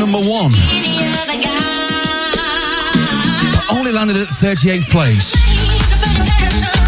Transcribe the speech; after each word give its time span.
number 0.00 0.18
one 0.18 0.50
But 3.52 3.64
only 3.70 3.92
landed 3.92 4.16
at 4.16 4.28
38th 4.28 4.88
place. 4.88 6.79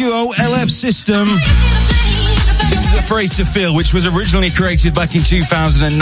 Duo 0.00 0.32
LF 0.32 0.70
System. 0.70 1.28
This 2.70 2.84
is 2.88 2.94
Afraid 2.94 3.32
to 3.32 3.44
Feel, 3.44 3.74
which 3.74 3.92
was 3.92 4.06
originally 4.06 4.48
created 4.48 4.94
back 4.94 5.14
in 5.14 5.22
2019, 5.22 5.92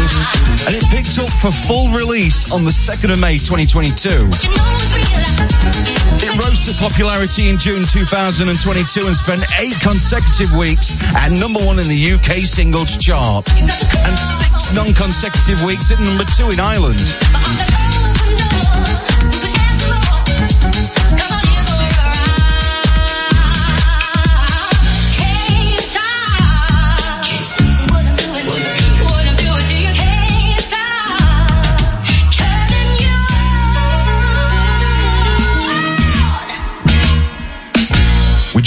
and 0.00 0.74
it 0.74 0.82
picked 0.88 1.18
up 1.18 1.28
for 1.36 1.52
full 1.52 1.90
release 1.90 2.50
on 2.50 2.64
the 2.64 2.70
2nd 2.70 3.12
of 3.12 3.18
May 3.18 3.36
2022. 3.36 4.08
It 6.24 6.38
rose 6.40 6.64
to 6.64 6.72
popularity 6.80 7.50
in 7.50 7.58
June 7.58 7.84
2022 7.84 9.06
and 9.06 9.14
spent 9.14 9.44
eight 9.58 9.78
consecutive 9.82 10.56
weeks 10.56 10.96
at 11.14 11.28
number 11.28 11.60
one 11.60 11.78
in 11.78 11.86
the 11.86 12.12
UK 12.12 12.46
singles 12.46 12.96
chart, 12.96 13.46
and 13.60 13.68
six 14.16 14.72
non-consecutive 14.72 15.62
weeks 15.66 15.92
at 15.92 16.00
number 16.00 16.24
two 16.24 16.48
in 16.48 16.58
Ireland. 16.58 17.04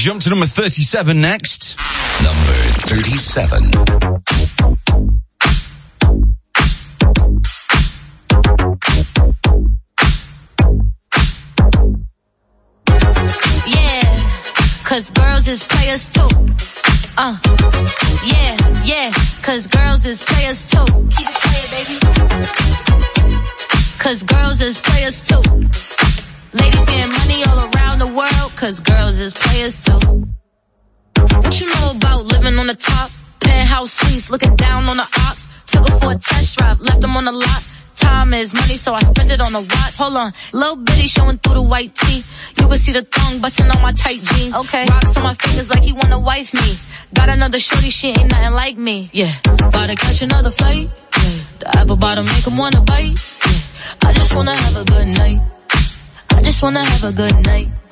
Jump 0.02 0.20
to 0.20 0.32
number 0.32 0.48
37 0.48 1.22
next. 1.22 1.78
Number 2.24 2.54
37. 2.88 3.70
Yeah, 13.68 14.04
cause 14.84 15.12
girls 15.12 15.48
is 15.48 15.62
players 15.62 16.10
too. 16.10 16.30
Uh, 17.16 17.38
yeah, 18.26 18.58
yeah, 18.84 19.12
cause 19.44 19.68
girls 19.68 20.04
is 20.08 20.20
players 20.22 20.66
too. 20.66 20.86
Keep 21.16 21.28
it 21.30 21.38
playing, 21.46 21.70
baby. 21.76 22.00
Cause 24.00 24.24
girls 24.24 24.62
is 24.62 24.78
players 24.78 25.22
too. 25.22 25.91
Cause 28.62 28.80
girls 28.80 29.18
is 29.18 29.34
players 29.34 29.84
too. 29.84 29.98
What 31.42 31.60
you 31.60 31.66
know 31.66 31.94
about 31.96 32.26
living 32.26 32.60
on 32.60 32.68
the 32.68 32.76
top? 32.76 33.10
Penthouse 33.40 33.94
suites, 33.94 34.30
looking 34.30 34.56
down 34.56 34.88
on 34.88 34.98
the 34.98 35.08
ops. 35.26 35.48
Took 35.66 35.90
her 35.90 36.00
for 36.00 36.12
a 36.12 36.16
test 36.16 36.60
drive, 36.60 36.80
left 36.80 37.02
them 37.02 37.18
on 37.18 37.26
the 37.26 37.32
lot. 37.32 37.62
Time 37.96 38.36
is 38.36 38.54
money, 38.54 38.78
so 38.78 38.94
I 38.94 39.00
spend 39.00 39.32
it 39.32 39.42
on 39.42 39.56
a 39.56 39.62
watch. 39.62 39.98
Hold 39.98 40.16
on, 40.16 40.32
little 40.54 40.76
bitty 40.76 41.08
showing 41.08 41.40
through 41.40 41.56
the 41.56 41.62
white 41.64 41.92
tee. 41.96 42.24
You 42.60 42.68
can 42.68 42.78
see 42.78 42.92
the 42.92 43.02
thong 43.02 43.42
busting 43.42 43.66
on 43.66 43.82
my 43.82 43.94
tight 43.94 44.22
jeans. 44.22 44.56
Okay, 44.56 44.86
rocks 44.86 45.18
on 45.18 45.24
my 45.24 45.34
fingers 45.34 45.72
like 45.72 45.82
he 45.82 45.94
wanna 45.94 46.20
wife 46.20 46.54
me. 46.54 46.78
Got 47.16 47.30
another 47.30 47.60
shorty, 47.60 47.90
she 47.90 48.10
ain't 48.10 48.30
nothing 48.30 48.54
like 48.54 48.78
me. 48.78 49.10
Yeah, 49.12 49.34
about 49.46 49.88
to 49.88 49.96
catch 49.96 50.22
another 50.22 50.52
flight. 50.52 50.88
Yeah, 51.18 51.40
the 51.58 51.78
apple 51.80 51.98
bottom 51.98 52.26
make 52.26 52.46
him 52.46 52.58
wanna 52.58 52.82
bite. 52.82 53.18
Yeah, 53.44 54.08
I 54.08 54.14
just 54.14 54.36
wanna 54.36 54.56
have 54.56 54.76
a 54.76 54.86
good 54.86 55.08
night. 55.08 55.42
I 56.30 56.44
just 56.44 56.62
wanna 56.62 56.86
have 56.86 57.04
a 57.04 57.12
good 57.12 57.44
night. 57.44 57.70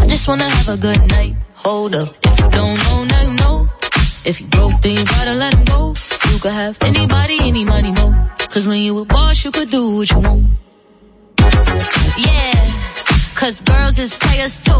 I 0.00 0.06
just 0.08 0.26
wanna 0.28 0.48
have 0.48 0.68
a 0.68 0.76
good 0.76 1.00
night. 1.08 1.34
Hold 1.54 1.94
up, 1.94 2.14
if 2.24 2.38
you 2.40 2.50
don't 2.50 2.76
know, 2.84 3.04
now 3.04 3.22
you 3.22 3.34
know. 3.36 3.68
If 4.24 4.40
you 4.40 4.46
broke, 4.48 4.80
then 4.82 4.96
you 4.96 5.04
gotta 5.04 5.34
let 5.34 5.54
him 5.54 5.64
go. 5.64 5.94
You 6.32 6.38
could 6.38 6.52
have 6.52 6.78
anybody, 6.82 7.38
any 7.40 7.64
money, 7.64 7.92
mo. 7.92 8.28
Cause 8.50 8.66
when 8.66 8.80
you 8.80 8.98
a 8.98 9.04
boss, 9.04 9.44
you 9.44 9.50
could 9.50 9.70
do 9.70 9.96
what 9.96 10.10
you 10.10 10.18
want. 10.18 10.46
Yeah, 12.18 12.54
cause 13.34 13.60
girls 13.62 13.98
is 13.98 14.12
players 14.14 14.60
too. 14.60 14.72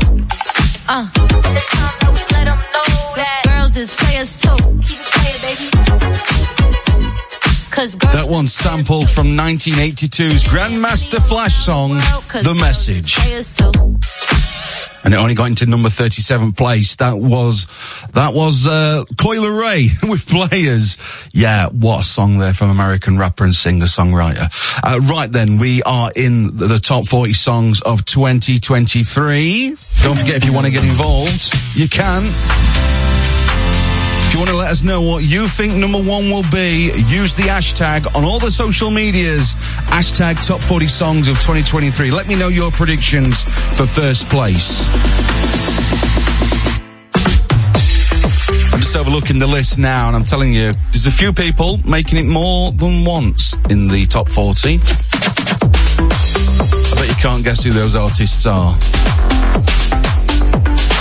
Uh, 0.88 1.06
and 1.16 1.56
it's 1.56 1.68
time 1.68 1.96
that 2.00 2.10
we 2.12 2.20
let 2.34 2.44
them 2.50 2.58
know 2.74 3.14
that 3.16 3.42
girls 3.44 3.76
is 3.76 3.90
players 3.90 4.36
too. 4.42 4.56
Keep 4.82 5.00
it 5.00 5.12
playing, 5.14 5.40
baby. 5.42 5.70
That 8.12 8.26
players 8.28 8.52
sampled 8.52 9.08
from 9.08 9.28
1982's 9.28 10.44
Grandmaster 10.44 11.18
Flash 11.26 11.54
song, 11.54 11.92
The 12.42 12.54
Message. 12.54 13.14
And 15.02 15.14
it 15.14 15.16
only 15.16 15.34
got 15.34 15.48
into 15.48 15.66
number 15.66 15.88
37th 15.88 16.56
place. 16.56 16.96
That 16.96 17.18
was, 17.18 17.66
that 18.12 18.34
was, 18.34 18.66
uh, 18.66 19.04
Coi 19.16 19.36
Leray 19.36 19.88
with 20.08 20.26
Players. 20.28 20.98
Yeah, 21.32 21.68
what 21.68 22.00
a 22.00 22.02
song 22.02 22.38
there 22.38 22.52
from 22.52 22.70
American 22.70 23.18
rapper 23.18 23.44
and 23.44 23.54
singer-songwriter. 23.54 24.50
Uh, 24.82 25.00
right 25.00 25.30
then, 25.30 25.58
we 25.58 25.82
are 25.82 26.12
in 26.14 26.56
the 26.56 26.78
top 26.78 27.06
40 27.06 27.32
songs 27.32 27.80
of 27.82 28.04
2023. 28.04 29.76
Don't 30.02 30.18
forget 30.18 30.36
if 30.36 30.44
you 30.44 30.52
want 30.52 30.66
to 30.66 30.72
get 30.72 30.84
involved, 30.84 31.54
you 31.74 31.88
can. 31.88 33.09
If 34.30 34.34
you 34.34 34.40
want 34.42 34.50
to 34.50 34.56
let 34.56 34.70
us 34.70 34.84
know 34.84 35.02
what 35.02 35.24
you 35.24 35.48
think 35.48 35.74
number 35.74 35.98
one 36.00 36.30
will 36.30 36.48
be, 36.52 36.92
use 37.08 37.34
the 37.34 37.42
hashtag 37.42 38.14
on 38.14 38.24
all 38.24 38.38
the 38.38 38.52
social 38.52 38.88
medias. 38.88 39.54
Hashtag 39.90 40.46
top 40.46 40.60
40 40.60 40.86
songs 40.86 41.26
of 41.26 41.34
2023. 41.38 42.12
Let 42.12 42.28
me 42.28 42.36
know 42.36 42.46
your 42.46 42.70
predictions 42.70 43.42
for 43.42 43.88
first 43.88 44.28
place. 44.28 44.88
I'm 48.72 48.78
just 48.78 48.94
overlooking 48.94 49.40
the 49.40 49.48
list 49.48 49.80
now 49.80 50.06
and 50.06 50.14
I'm 50.14 50.22
telling 50.22 50.54
you, 50.54 50.74
there's 50.92 51.06
a 51.06 51.10
few 51.10 51.32
people 51.32 51.78
making 51.78 52.16
it 52.16 52.30
more 52.30 52.70
than 52.70 53.04
once 53.04 53.54
in 53.68 53.88
the 53.88 54.06
top 54.06 54.30
40. 54.30 54.78
I 55.98 56.94
bet 56.94 57.08
you 57.08 57.14
can't 57.16 57.42
guess 57.42 57.64
who 57.64 57.72
those 57.72 57.96
artists 57.96 58.46
are. 58.46 58.76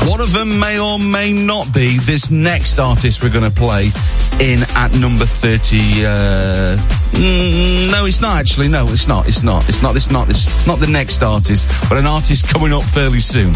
One 0.07 0.21
of 0.21 0.33
them 0.33 0.59
may 0.59 0.79
or 0.79 0.97
may 0.97 1.33
not 1.33 1.73
be 1.73 1.97
this 1.99 2.31
next 2.31 2.79
artist 2.79 3.21
we're 3.21 3.29
going 3.29 3.49
to 3.49 3.55
play 3.55 3.91
in 4.39 4.63
at 4.75 4.93
number 4.93 5.25
30. 5.25 6.05
Uh, 6.05 6.77
mm, 7.11 7.91
no, 7.91 8.05
it's 8.05 8.21
not 8.21 8.37
actually. 8.37 8.69
No, 8.69 8.87
it's 8.87 9.07
not. 9.07 9.27
It's 9.27 9.43
not. 9.43 9.67
It's 9.67 9.81
not. 9.81 9.95
It's 9.95 10.09
not. 10.09 10.29
It's 10.29 10.65
not 10.65 10.79
the 10.79 10.87
next 10.87 11.21
artist, 11.21 11.69
but 11.89 11.97
an 11.97 12.05
artist 12.05 12.47
coming 12.47 12.71
up 12.71 12.83
fairly 12.83 13.19
soon. 13.19 13.51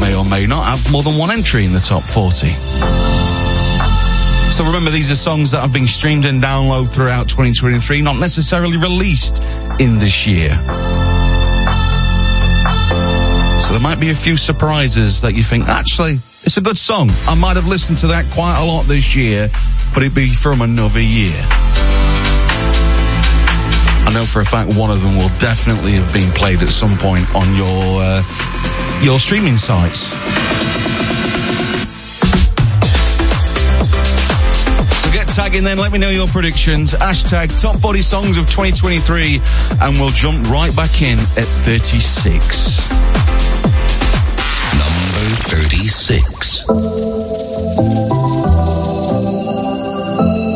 May 0.00 0.16
or 0.16 0.24
may 0.24 0.46
not 0.46 0.64
have 0.64 0.90
more 0.90 1.02
than 1.02 1.18
one 1.18 1.30
entry 1.30 1.64
in 1.64 1.72
the 1.72 1.80
top 1.80 2.02
40. 2.02 2.48
So 4.50 4.64
remember, 4.64 4.90
these 4.90 5.10
are 5.10 5.16
songs 5.16 5.50
that 5.52 5.60
have 5.60 5.72
been 5.72 5.86
streamed 5.86 6.24
and 6.24 6.42
downloaded 6.42 6.92
throughout 6.92 7.28
2023, 7.28 8.02
not 8.02 8.16
necessarily 8.16 8.76
released 8.78 9.42
in 9.78 9.98
this 9.98 10.26
year. 10.26 10.81
There 13.72 13.80
might 13.80 13.98
be 13.98 14.10
a 14.10 14.14
few 14.14 14.36
surprises 14.36 15.22
that 15.22 15.32
you 15.32 15.42
think, 15.42 15.66
actually, 15.66 16.20
it's 16.42 16.58
a 16.58 16.60
good 16.60 16.76
song. 16.76 17.08
I 17.26 17.34
might 17.34 17.56
have 17.56 17.66
listened 17.66 17.96
to 17.98 18.08
that 18.08 18.30
quite 18.30 18.60
a 18.60 18.64
lot 18.66 18.82
this 18.82 19.16
year, 19.16 19.48
but 19.94 20.02
it'd 20.02 20.14
be 20.14 20.34
from 20.34 20.60
another 20.60 21.00
year. 21.00 21.34
I 24.04 24.10
know 24.12 24.26
for 24.26 24.40
a 24.40 24.44
fact 24.44 24.68
one 24.76 24.90
of 24.90 25.00
them 25.00 25.16
will 25.16 25.30
definitely 25.38 25.92
have 25.92 26.12
been 26.12 26.30
played 26.32 26.60
at 26.60 26.68
some 26.68 26.98
point 26.98 27.34
on 27.34 27.56
your 27.56 28.02
uh, 28.02 28.22
your 29.02 29.18
streaming 29.18 29.56
sites. 29.56 30.12
So 35.00 35.12
get 35.12 35.28
tagging 35.28 35.64
then, 35.64 35.78
let 35.78 35.92
me 35.92 35.98
know 35.98 36.10
your 36.10 36.28
predictions. 36.28 36.92
Hashtag 36.92 37.58
top 37.58 37.80
40 37.80 38.02
songs 38.02 38.36
of 38.36 38.44
2023, 38.50 39.40
and 39.80 39.98
we'll 39.98 40.10
jump 40.10 40.46
right 40.50 40.76
back 40.76 41.00
in 41.00 41.18
at 41.18 41.46
36. 41.46 43.21
36. 45.24 46.64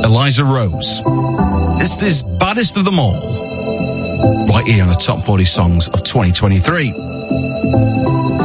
Eliza 0.04 0.44
Rose. 0.44 1.02
This 1.78 1.96
this 1.96 2.23
baddest 2.23 2.76
of 2.76 2.85
them 2.85 2.99
all. 2.99 3.14
Right 4.49 4.66
here 4.66 4.82
on 4.82 4.88
the 4.88 4.96
top 4.96 5.25
40 5.25 5.44
songs 5.44 5.88
of 5.88 6.02
2023. 6.04 8.36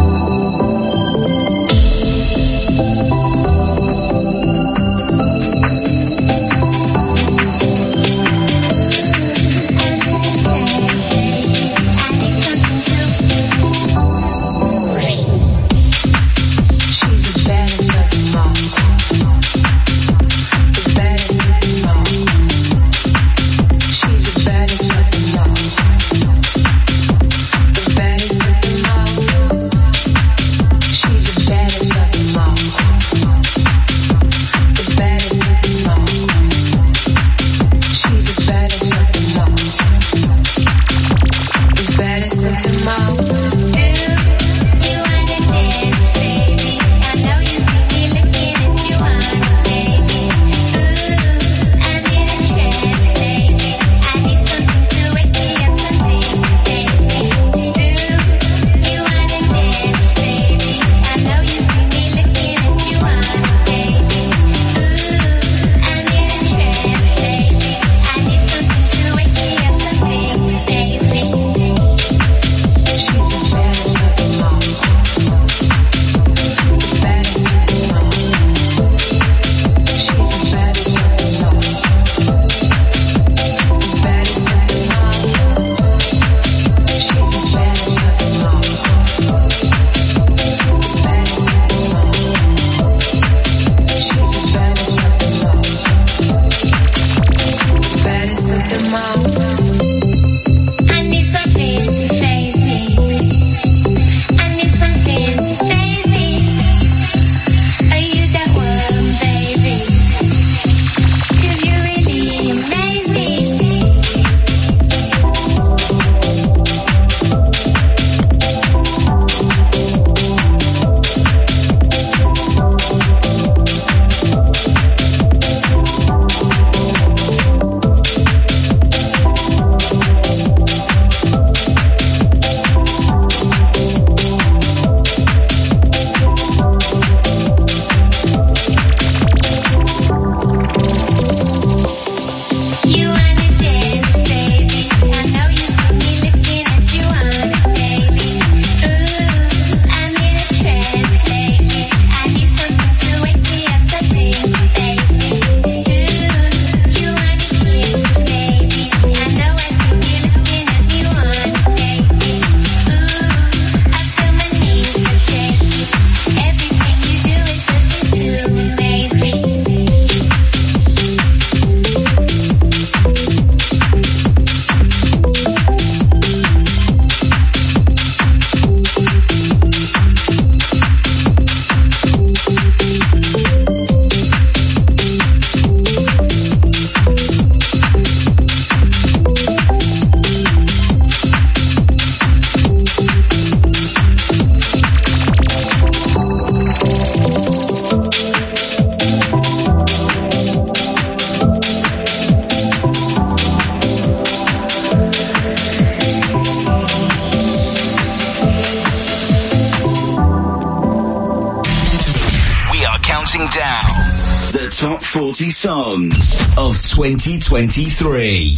2023. 217.02 218.58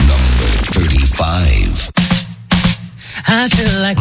Number 0.00 0.48
35. 0.74 1.90
I 3.28 3.48
feel 3.48 3.80
like 3.80 3.96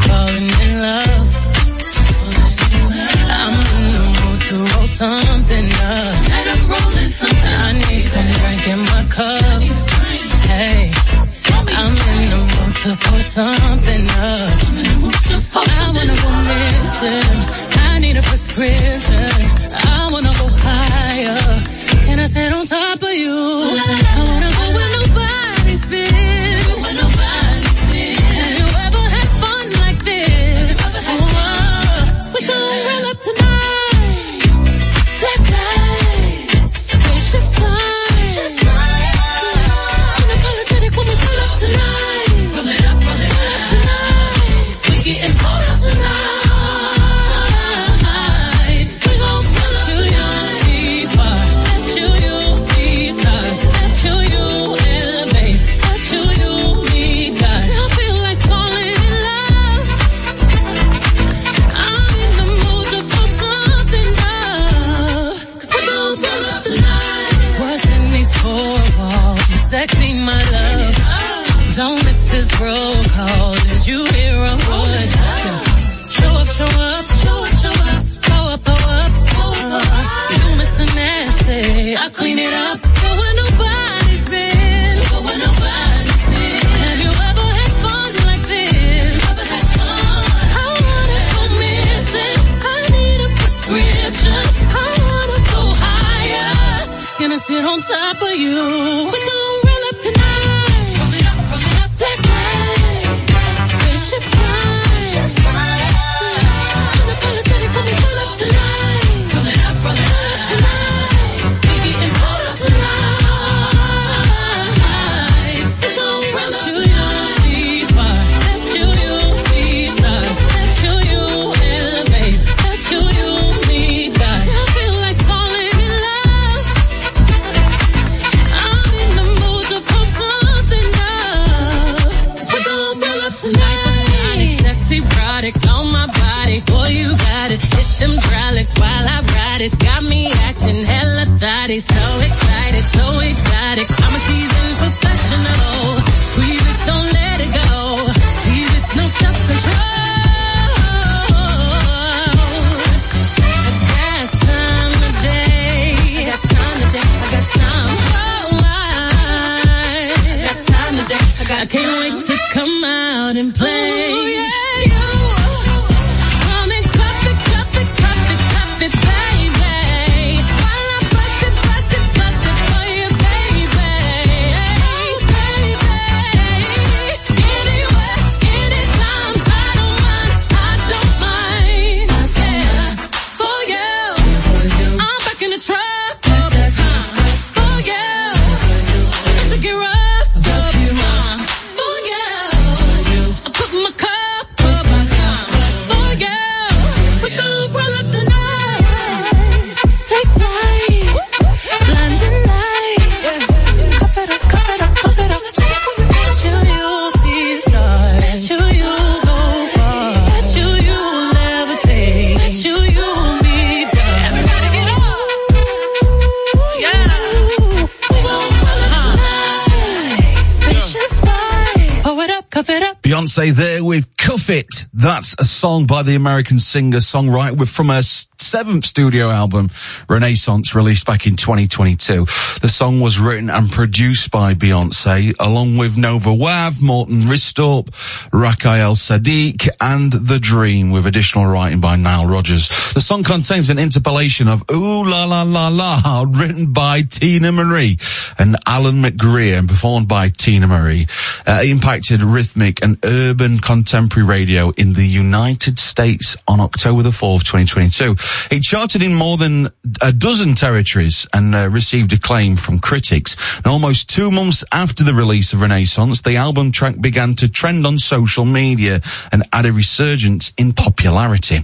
It. 224.93 225.08
That's 225.19 225.35
a 225.37 225.43
song 225.43 225.85
by 225.85 226.03
the 226.03 226.15
American 226.15 226.59
singer-songwriter 226.59 227.67
from 227.69 227.89
her 227.89 228.01
seventh 228.01 228.85
studio 228.85 229.29
album, 229.29 229.69
Renaissance, 230.07 230.73
released 230.73 231.05
back 231.05 231.27
in 231.27 231.35
2022. 231.35 232.23
The 232.61 232.69
song 232.69 233.01
was 233.01 233.19
written 233.19 233.49
and 233.49 233.69
produced 233.69 234.31
by 234.31 234.53
Beyonce, 234.53 235.35
along 235.37 235.75
with 235.75 235.97
Nova 235.97 236.29
Wav, 236.29 236.81
Morten 236.81 237.19
Ristorp, 237.27 237.89
Raphael 238.31 238.95
Saadiq, 238.95 239.67
and 239.81 240.13
The 240.13 240.39
Dream, 240.39 240.89
with 240.91 241.05
additional 241.05 241.47
writing 241.47 241.81
by 241.81 241.97
Nile 241.97 242.25
Rodgers. 242.25 242.69
The 242.93 243.01
song 243.01 243.23
contains 243.23 243.69
an 243.69 243.77
interpolation 243.77 244.47
of 244.47 244.63
Ooh 244.71 245.03
La 245.03 245.25
La 245.25 245.43
La 245.43 245.67
La, 245.67 246.23
written 246.29 246.71
by 246.71 247.01
Teena 247.01 247.53
Marie 247.53 247.97
and 248.37 248.55
Allen 248.65 249.01
McGrier, 249.01 249.59
and 249.59 249.67
performed 249.67 250.07
by 250.07 250.29
Teena 250.29 250.69
Marie. 250.69 251.07
Uh, 251.45 251.61
impacted 251.65 252.23
rhythmic 252.23 252.81
and 252.81 252.97
urban 253.03 253.57
contemporary 253.57 254.25
radio 254.25 254.69
in 254.77 254.93
the 254.93 255.08
United 255.09 255.79
States 255.79 256.37
on 256.47 256.59
October 256.59 257.03
the 257.03 257.09
4th, 257.09 257.43
2022. 257.43 258.15
It 258.55 258.63
charted 258.63 259.01
in 259.01 259.13
more 259.13 259.37
than 259.37 259.69
a 260.01 260.11
dozen 260.11 260.55
territories 260.55 261.27
and 261.33 261.55
uh, 261.55 261.69
received 261.69 262.13
acclaim 262.13 262.55
from 262.55 262.79
critics. 262.79 263.35
And 263.57 263.67
almost 263.67 264.09
two 264.09 264.31
months 264.31 264.63
after 264.71 265.03
the 265.03 265.13
release 265.13 265.53
of 265.53 265.61
Renaissance, 265.61 266.21
the 266.21 266.37
album 266.37 266.71
track 266.71 267.01
began 267.01 267.33
to 267.35 267.49
trend 267.49 267.85
on 267.85 267.99
social 267.99 268.45
media 268.45 269.01
and 269.31 269.43
had 269.51 269.65
a 269.65 269.73
resurgence 269.73 270.53
in 270.57 270.73
popularity. 270.73 271.59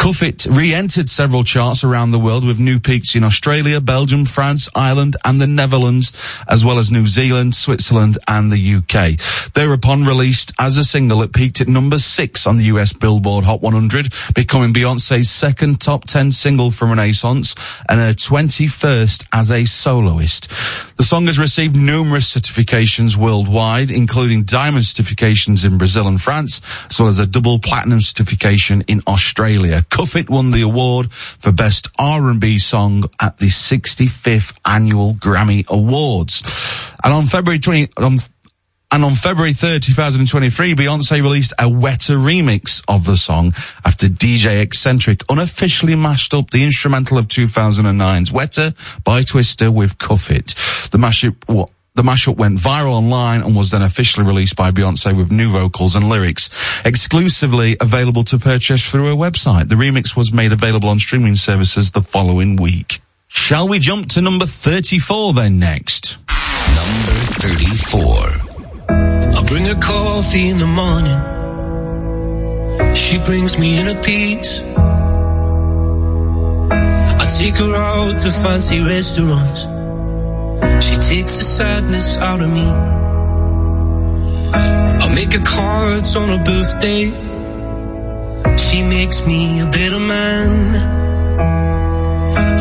Cuff 0.00 0.22
It 0.22 0.46
re-entered 0.46 1.10
several 1.10 1.44
charts 1.44 1.84
around 1.84 2.10
the 2.10 2.18
world 2.18 2.42
with 2.42 2.58
new 2.58 2.80
peaks 2.80 3.14
in 3.14 3.22
Australia, 3.22 3.82
Belgium, 3.82 4.24
France, 4.24 4.66
Ireland 4.74 5.14
and 5.26 5.38
the 5.38 5.46
Netherlands, 5.46 6.10
as 6.48 6.64
well 6.64 6.78
as 6.78 6.90
New 6.90 7.06
Zealand, 7.06 7.54
Switzerland 7.54 8.16
and 8.26 8.50
the 8.50 8.76
UK. 8.76 9.20
Thereupon 9.52 10.04
released 10.04 10.52
as 10.58 10.78
a 10.78 10.84
single, 10.84 11.22
it 11.22 11.34
peaked 11.34 11.60
at 11.60 11.68
number 11.68 11.98
six 11.98 12.46
on 12.46 12.56
the 12.56 12.64
US 12.64 12.94
Billboard 12.94 13.44
Hot 13.44 13.60
100, 13.60 14.08
becoming 14.34 14.72
Beyonce's 14.72 15.30
second 15.30 15.82
top 15.82 16.04
10 16.04 16.32
single 16.32 16.70
from 16.70 16.88
Renaissance 16.88 17.54
and 17.86 18.00
her 18.00 18.14
21st 18.14 19.26
as 19.34 19.50
a 19.50 19.66
soloist. 19.66 20.48
The 20.96 21.04
song 21.04 21.26
has 21.26 21.38
received 21.38 21.76
numerous 21.76 22.34
certifications 22.34 23.16
worldwide, 23.16 23.90
including 23.90 24.44
diamond 24.44 24.84
certifications 24.84 25.66
in 25.66 25.76
Brazil 25.76 26.08
and 26.08 26.20
France, 26.20 26.62
as 26.88 26.98
well 26.98 27.10
as 27.10 27.18
a 27.18 27.26
double 27.26 27.58
platinum 27.58 28.00
certification 28.00 28.82
in 28.88 29.02
Australia. 29.06 29.84
Cuff 29.90 30.16
It 30.16 30.30
won 30.30 30.50
the 30.50 30.62
award 30.62 31.12
for 31.12 31.52
Best 31.52 31.88
R&B 31.98 32.58
Song 32.58 33.04
at 33.20 33.36
the 33.38 33.46
65th 33.46 34.58
Annual 34.64 35.14
Grammy 35.14 35.68
Awards. 35.68 36.42
And 37.04 37.12
on 37.12 37.26
February 37.26 37.58
20, 37.58 37.88
on 37.96 38.18
and 38.92 39.04
on 39.04 39.12
February 39.12 39.52
3rd, 39.52 39.82
2023, 39.82 40.74
Beyonce 40.74 41.22
released 41.22 41.52
a 41.60 41.68
wetter 41.68 42.16
remix 42.16 42.82
of 42.88 43.04
the 43.04 43.16
song 43.16 43.54
after 43.84 44.06
DJ 44.08 44.60
Eccentric 44.60 45.20
unofficially 45.28 45.94
mashed 45.94 46.34
up 46.34 46.50
the 46.50 46.64
instrumental 46.64 47.16
of 47.16 47.28
2009's 47.28 48.32
Wetter 48.32 48.74
by 49.04 49.20
Twista 49.20 49.72
with 49.72 49.98
Cuff 49.98 50.28
It. 50.32 50.48
The 50.90 50.98
mashup, 50.98 51.36
what? 51.46 51.70
The 51.94 52.02
mashup 52.02 52.36
went 52.36 52.58
viral 52.58 52.92
online 52.92 53.42
and 53.42 53.56
was 53.56 53.72
then 53.72 53.82
officially 53.82 54.26
released 54.26 54.56
by 54.56 54.70
Beyonce 54.70 55.16
with 55.16 55.32
new 55.32 55.50
vocals 55.50 55.96
and 55.96 56.08
lyrics, 56.08 56.48
exclusively 56.86 57.76
available 57.80 58.24
to 58.24 58.38
purchase 58.38 58.88
through 58.88 59.06
her 59.08 59.14
website. 59.14 59.68
The 59.68 59.74
remix 59.74 60.16
was 60.16 60.32
made 60.32 60.52
available 60.52 60.88
on 60.88 60.98
streaming 61.00 61.36
services 61.36 61.90
the 61.90 62.02
following 62.02 62.56
week. 62.56 63.00
Shall 63.26 63.68
we 63.68 63.78
jump 63.78 64.08
to 64.10 64.22
number 64.22 64.46
34 64.46 65.34
then 65.34 65.58
next? 65.58 66.18
Number 66.74 67.12
34. 67.40 68.06
I 68.88 69.44
bring 69.46 69.64
her 69.66 69.78
coffee 69.80 70.48
in 70.48 70.58
the 70.58 70.66
morning. 70.66 71.40
She 72.94 73.18
brings 73.18 73.58
me 73.58 73.78
in 73.80 73.96
a 73.96 74.00
piece. 74.00 74.62
I 76.72 77.26
take 77.38 77.56
her 77.56 77.74
out 77.74 78.18
to 78.20 78.30
fancy 78.30 78.80
restaurants. 78.80 79.79
She 80.80 80.96
takes 80.96 81.36
the 81.38 81.44
sadness 81.44 82.18
out 82.18 82.40
of 82.40 82.52
me. 82.52 82.68
I 85.02 85.14
make 85.14 85.32
her 85.32 85.44
cards 85.44 86.16
on 86.16 86.28
her 86.28 86.44
birthday. 86.44 87.04
She 88.56 88.82
makes 88.82 89.26
me 89.26 89.60
a 89.60 89.66
better 89.66 89.98
man. 89.98 90.50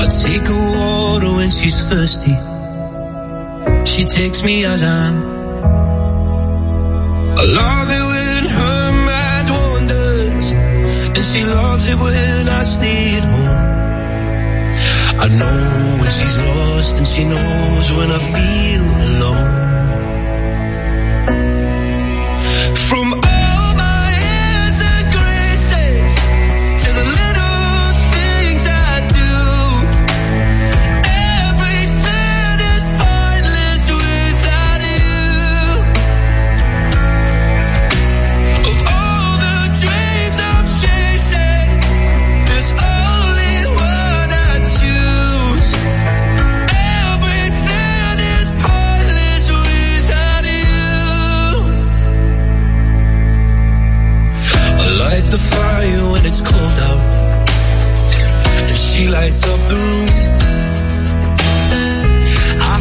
I 0.04 0.06
take 0.24 0.48
her 0.48 0.64
water 0.78 1.36
when 1.36 1.50
she's 1.50 1.90
thirsty. 1.90 2.36
She 3.86 4.04
takes 4.06 4.44
me 4.44 4.66
as 4.66 4.84
I 4.84 5.08
am. 5.08 5.18
I 7.42 7.44
love 7.44 7.90
it 8.00 8.06
when 8.12 8.46
her 8.60 8.92
mind 9.10 9.50
wanders, 9.50 10.52
and 11.16 11.24
she 11.24 11.44
loves 11.44 11.88
it 11.88 11.98
when 11.98 12.50
I 12.50 12.64
stay 12.64 13.16
at 13.18 13.24
home. 13.24 13.89
I 15.22 15.28
know 15.28 16.02
when 16.02 16.10
she's 16.10 16.38
lost, 16.40 16.98
and 16.98 17.08
she 17.08 17.24
knows 17.26 17.92
when 17.92 18.10
I 18.12 18.20
feel 18.20 18.84
alone. 19.08 19.60
lights 22.80 23.19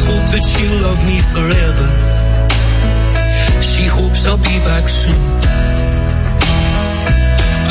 hope 0.09 0.27
that 0.33 0.43
she'll 0.49 0.77
love 0.87 1.01
me 1.09 1.17
forever. 1.33 1.89
She 3.69 3.83
hopes 3.97 4.21
I'll 4.27 4.43
be 4.51 4.57
back 4.69 4.85
soon. 4.89 5.21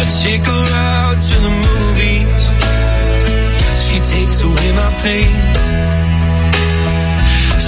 I 0.00 0.04
take 0.24 0.44
her 0.52 0.66
out 0.90 1.18
to 1.30 1.36
the 1.46 1.54
movies. 1.66 2.42
She 3.84 3.96
takes 4.14 4.36
away 4.48 4.68
my 4.82 4.90
pain. 5.04 5.32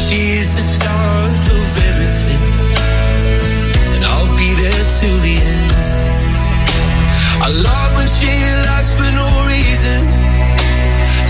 She 0.03 0.21
is 0.41 0.51
the 0.59 0.67
start 0.77 1.43
of 1.59 1.67
everything. 1.91 2.43
And 3.95 4.03
I'll 4.13 4.35
be 4.43 4.51
there 4.63 4.85
till 4.99 5.19
the 5.27 5.37
end. 5.55 5.71
I 7.47 7.49
love 7.69 7.91
when 7.99 8.09
she 8.19 8.33
laughs 8.69 8.93
for 8.99 9.11
no 9.23 9.29
reason 9.55 10.01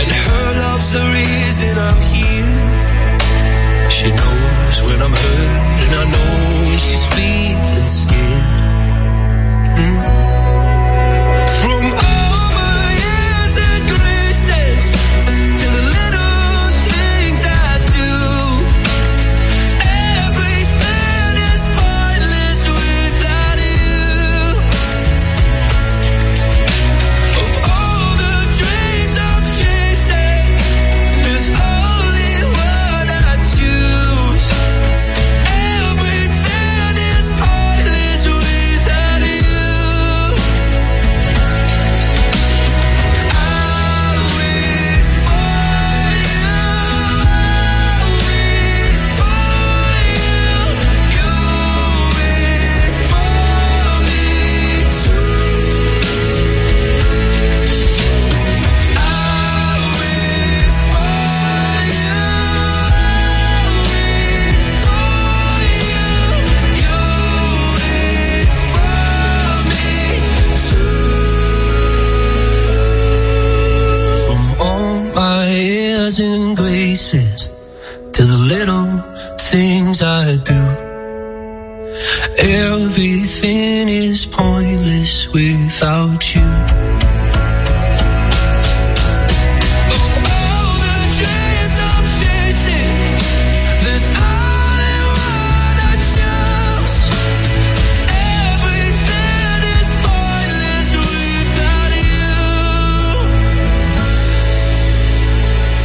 and 0.03 0.11
her 0.25 0.47
love's 0.65 0.93
the 0.97 1.05
reason 1.19 1.73
I'm 1.79 2.01
here. 2.13 2.60
She 3.91 4.09
knows 4.11 4.83
when 4.85 5.03
I'm 5.03 5.13
hurt, 5.13 5.51
and 5.83 5.93
I 6.01 6.05
know 6.13 6.69
when 6.69 6.79
she's 6.79 7.07
feeling 7.15 7.89
scared. 7.89 8.61
Mm. 9.77 10.20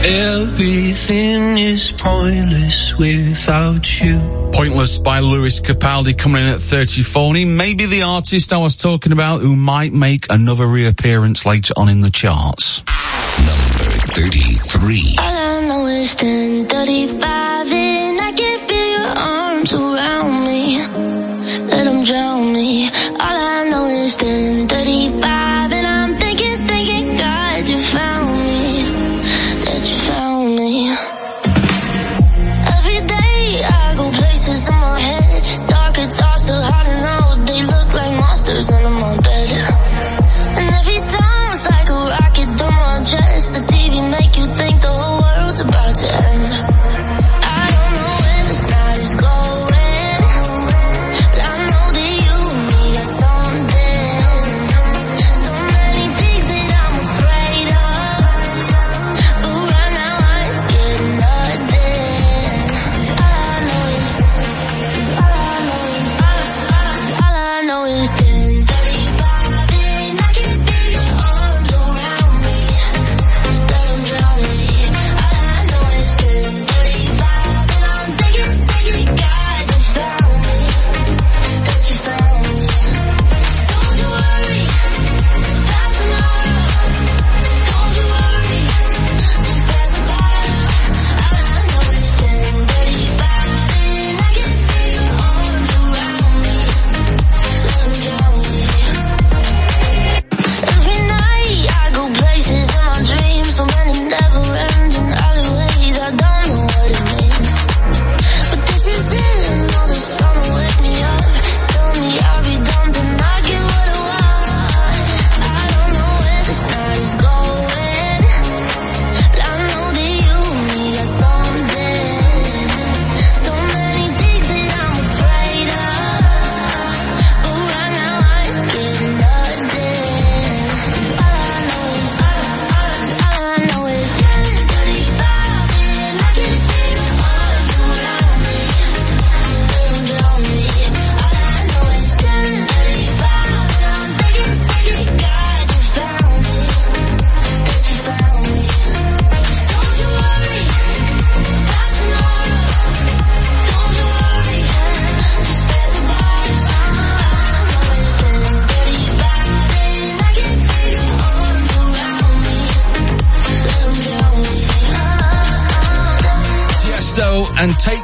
Everything 0.08 1.58
is 1.58 1.92
pointless 1.92 2.96
without 2.96 4.00
you. 4.00 4.20
Pointless 4.54 5.00
by 5.00 5.20
Lewis 5.20 5.60
Capaldi 5.60 6.16
coming 6.16 6.44
in 6.44 6.48
at 6.48 6.60
34. 6.60 7.30
And 7.30 7.38
he 7.38 7.46
may 7.46 7.74
be 7.74 7.88
the 7.88 8.04
artist 8.04 8.54
I 8.54 8.60
was 8.60 8.76
talking 8.76 9.12
about 9.12 9.42
who 9.42 9.56
might 9.56 9.94
make 9.94 10.28
another 10.30 10.68
reappearance 10.68 11.44
later 11.44 11.74
on 11.76 11.90
in 11.90 12.02
the 12.02 12.12
charts. 12.12 12.84
Number 13.40 13.98
33. 14.14 15.16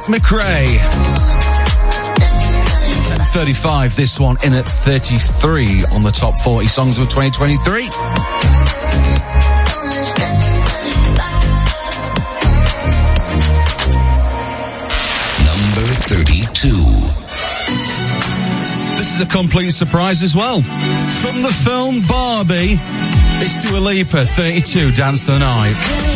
McRae. 0.04 0.78
35, 3.32 3.96
this 3.96 4.20
one 4.20 4.36
in 4.44 4.52
at 4.52 4.66
33 4.66 5.84
on 5.86 6.02
the 6.02 6.10
top 6.10 6.36
40 6.38 6.66
songs 6.68 6.98
of 6.98 7.08
2023. 7.08 7.84
Number 15.44 15.94
32. 16.04 16.76
This 18.96 19.14
is 19.14 19.20
a 19.22 19.26
complete 19.26 19.70
surprise 19.70 20.20
as 20.20 20.36
well. 20.36 20.60
From 21.22 21.42
the 21.42 21.52
film 21.64 22.02
Barbie, 22.06 22.78
it's 23.40 23.66
Dua 23.66 23.78
Lipa, 23.78 24.26
32, 24.26 24.92
Dance 24.92 25.26
the 25.26 25.38
Night. 25.38 26.11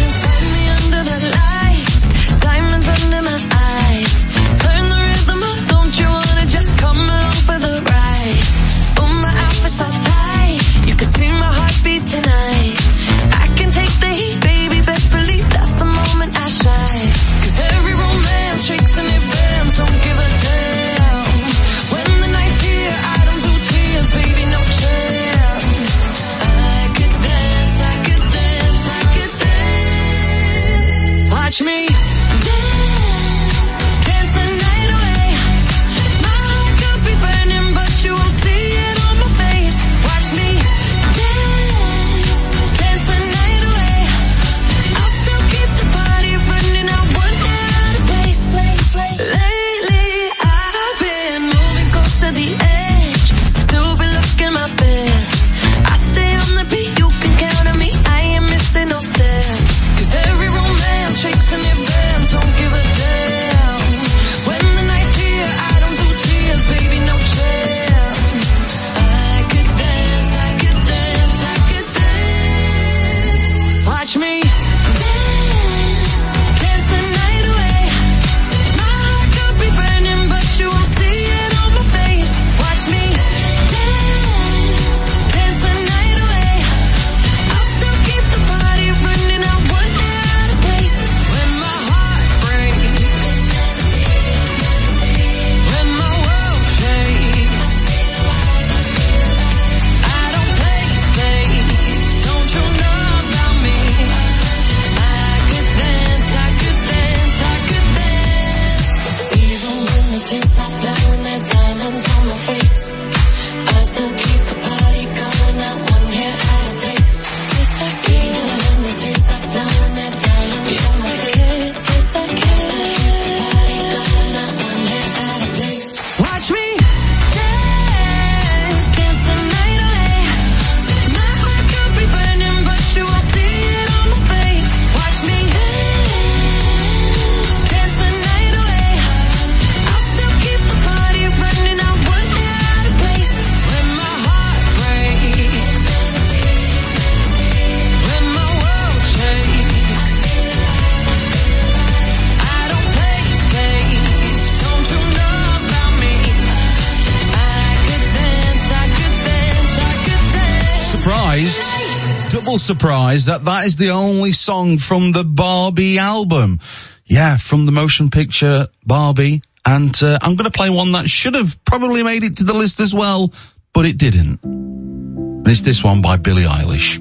Surprised 163.18 163.44
that 163.44 163.50
that 163.50 163.66
is 163.66 163.76
the 163.76 163.90
only 163.90 164.33
song 164.33 164.79
from 164.79 165.12
the 165.12 165.24
Barbie 165.24 165.98
album. 165.98 166.59
Yeah, 167.07 167.37
from 167.37 167.66
the 167.66 167.72
motion 167.72 168.11
picture 168.11 168.68
Barbie. 168.85 169.42
And 169.64 169.94
uh, 170.02 170.18
I'm 170.22 170.37
going 170.37 170.50
to 170.50 170.57
play 170.57 170.70
one 170.70 170.92
that 170.92 171.09
should 171.09 171.35
have 171.35 171.62
probably 171.64 172.02
made 172.02 172.24
it 172.24 172.37
to 172.38 172.44
the 172.44 172.55
list 172.55 172.81
as 172.81 172.94
well, 172.94 173.33
but 173.72 173.85
it 173.85 173.98
didn't. 173.98 174.42
And 174.44 175.48
it's 175.48 175.62
this 175.62 175.83
one 175.83 176.02
by 176.02 176.16
Billie 176.16 176.44
Eilish. 176.44 177.00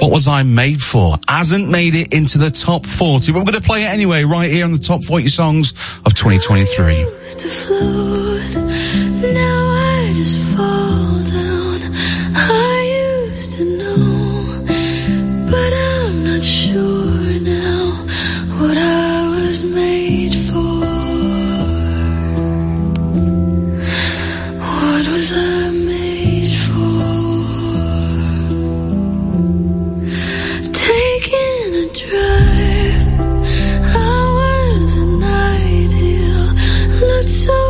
What 0.00 0.10
was 0.10 0.26
I 0.28 0.42
made 0.42 0.82
for? 0.82 1.16
Hasn't 1.28 1.68
made 1.68 1.94
it 1.94 2.12
into 2.12 2.38
the 2.38 2.50
top 2.50 2.86
40, 2.86 3.32
but 3.32 3.38
we're 3.38 3.44
going 3.44 3.60
to 3.60 3.66
play 3.66 3.84
it 3.84 3.88
anyway, 3.88 4.24
right 4.24 4.50
here 4.50 4.64
on 4.64 4.72
the 4.72 4.78
top 4.78 5.04
40 5.04 5.28
songs 5.28 5.72
of 6.04 6.14
2023. 6.14 7.04
So 37.32 37.61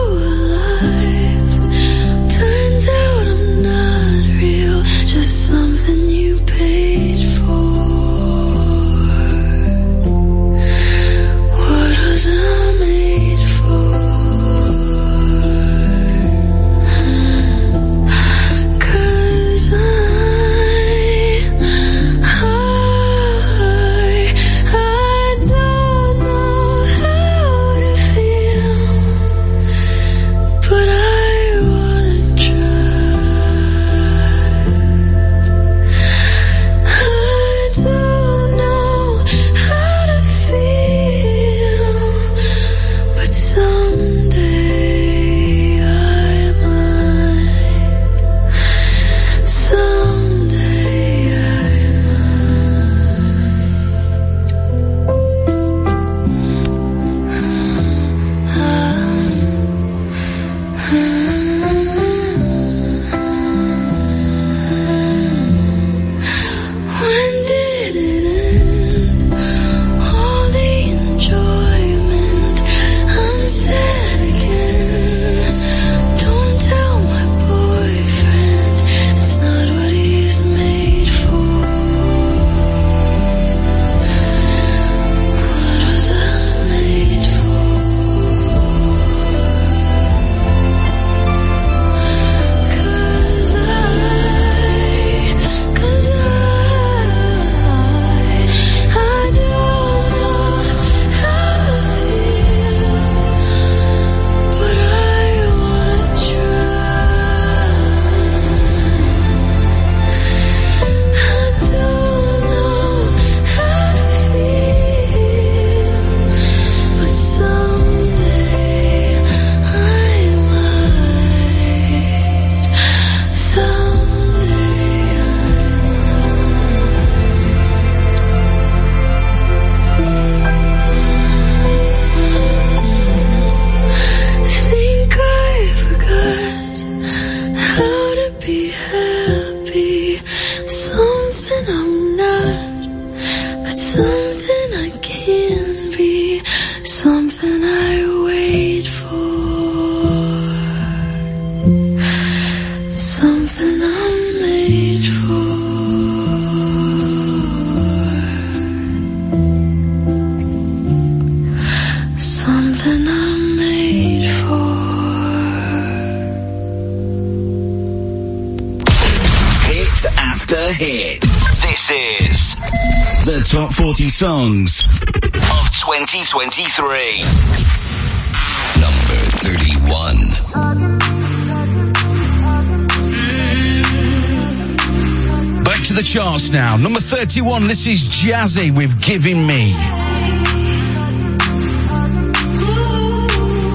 now. 186.53 186.77
Number 186.77 187.01
31, 187.01 187.67
this 187.67 187.87
is 187.87 188.05
Jazzy 188.05 188.75
with 188.75 189.01
Giving 189.01 189.47
Me. 189.47 189.73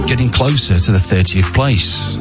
Getting 0.08 0.30
closer 0.30 0.80
to 0.80 0.92
the 0.92 1.00
30th 1.00 1.54
place. 1.54 2.18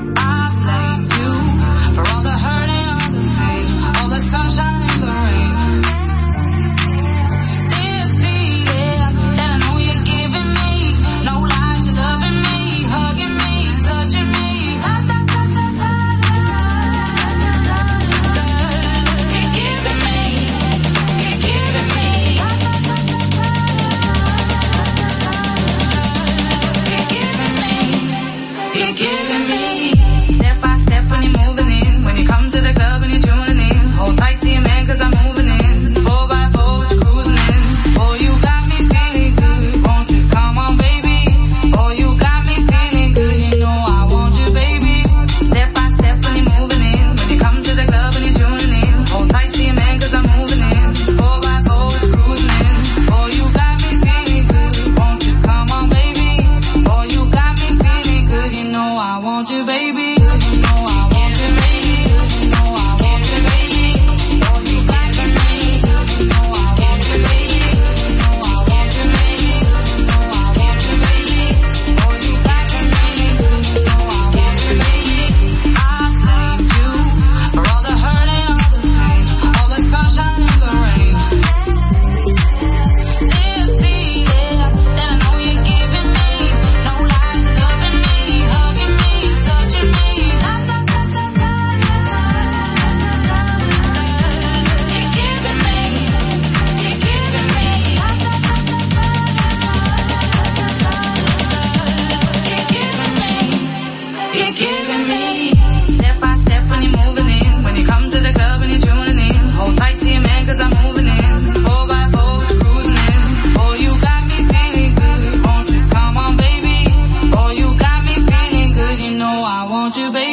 Won't 119.87 119.99
you, 119.99 120.11
baby? 120.11 120.26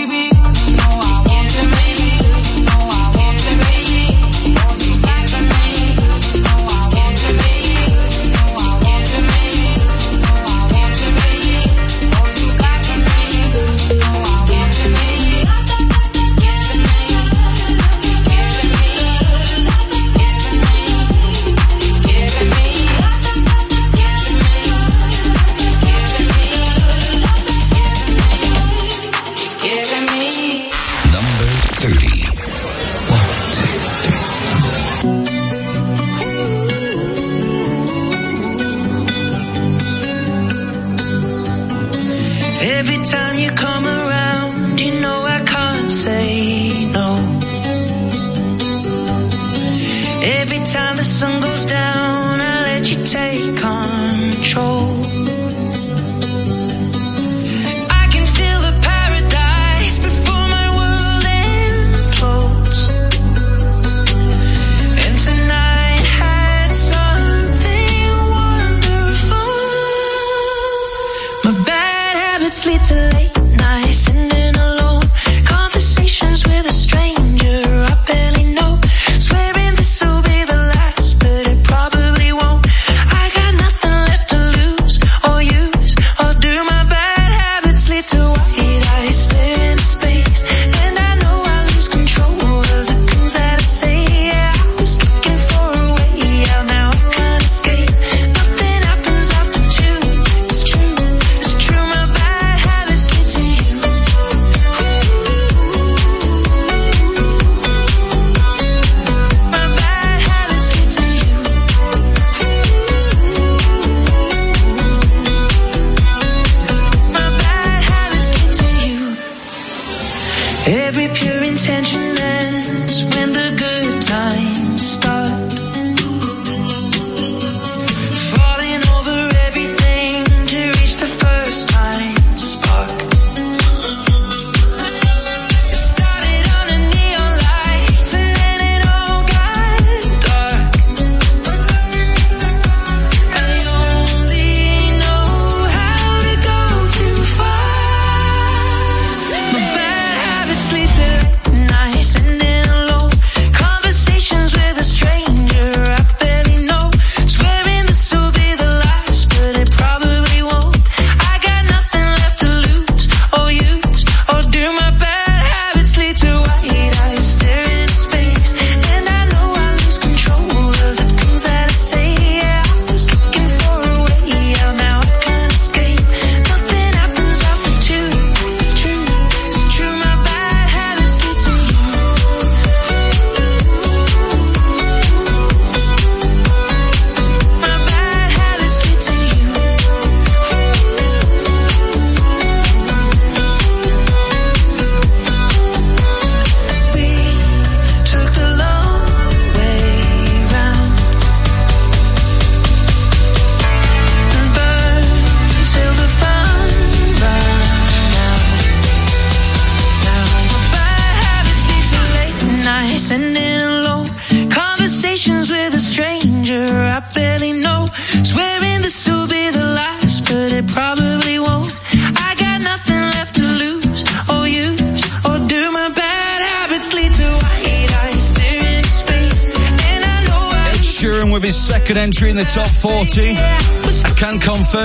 intention 121.54 122.12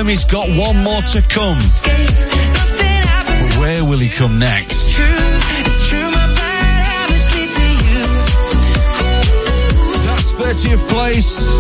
he's 0.09 0.25
got 0.25 0.49
one 0.49 0.83
more 0.83 1.03
to 1.03 1.21
come. 1.29 1.59
Where 3.61 3.85
will 3.85 3.99
he 3.99 4.09
come 4.09 4.39
next? 4.39 4.97
That's 10.07 10.33
30th 10.33 10.89
place. 10.89 11.57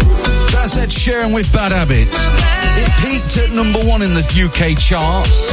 That's 0.53 0.76
Ed 0.76 0.90
Sheeran 0.90 1.34
with 1.34 1.53
Bad 1.53 1.72
Habits. 1.72 2.16
It 2.80 2.88
peaked 3.03 3.36
at 3.36 3.51
number 3.55 3.80
one 3.80 4.03
in 4.03 4.14
the 4.14 4.22
UK 4.22 4.78
charts. 4.78 5.49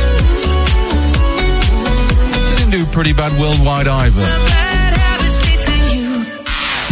Didn't 2.57 2.71
do 2.71 2.85
pretty 2.85 3.13
bad 3.13 3.31
worldwide 3.39 3.87
either. 3.87 4.21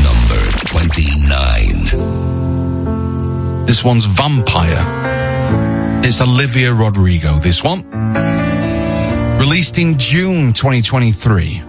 Number 0.03 0.41
29. 0.65 3.65
This 3.65 3.83
one's 3.83 4.05
Vampire. 4.05 5.22
It's 6.05 6.19
Olivia 6.19 6.73
Rodrigo, 6.73 7.35
this 7.39 7.63
one. 7.63 7.89
Released 9.39 9.77
in 9.77 9.97
June 9.97 10.51
2023. 10.51 11.61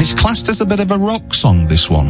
It's 0.00 0.12
classed 0.12 0.48
as 0.48 0.60
a 0.60 0.66
bit 0.66 0.80
of 0.80 0.90
a 0.90 0.98
rock 0.98 1.32
song, 1.32 1.68
this 1.68 1.88
one. 1.88 2.08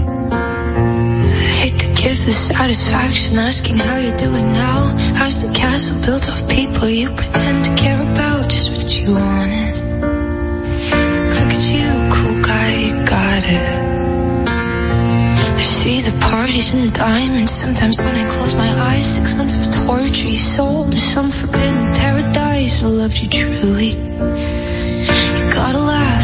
hate 1.61 1.78
to 1.78 1.88
give 1.88 2.16
the 2.24 2.32
satisfaction 2.32 3.38
asking 3.38 3.76
how 3.76 3.98
you're 3.98 4.16
doing 4.16 4.50
now. 4.52 4.96
How's 5.14 5.46
the 5.46 5.52
castle 5.52 6.00
built 6.00 6.26
of 6.26 6.48
people 6.48 6.88
you 6.88 7.11
pretend 7.11 7.66
to 7.66 7.74
care 7.74 8.00
about? 8.00 8.48
Just 8.48 8.72
what 8.72 8.98
you 8.98 9.12
wanted. 9.12 9.76
Look 11.36 11.50
at 11.52 11.64
you, 11.70 12.14
cool 12.14 12.42
guy, 12.42 12.74
you 12.76 13.05
got 13.05 13.44
it. 13.44 13.84
See 15.85 16.01
the 16.01 16.18
parties 16.18 16.72
and 16.72 16.89
the 16.89 16.97
diamonds. 16.97 17.53
Sometimes 17.53 17.99
when 17.99 18.14
I 18.14 18.24
close 18.37 18.55
my 18.55 18.70
eyes, 18.89 19.05
six 19.16 19.35
months 19.35 19.59
of 19.61 19.87
torture 19.87 20.28
you 20.28 20.37
sold 20.37 20.93
to 20.93 20.99
some 20.99 21.28
forbidden 21.30 21.93
paradise. 21.93 22.82
I 22.82 22.87
loved 22.87 23.20
you 23.20 23.28
truly. 23.28 23.91
You 23.91 25.45
gotta 25.53 25.78
laugh 25.78 26.24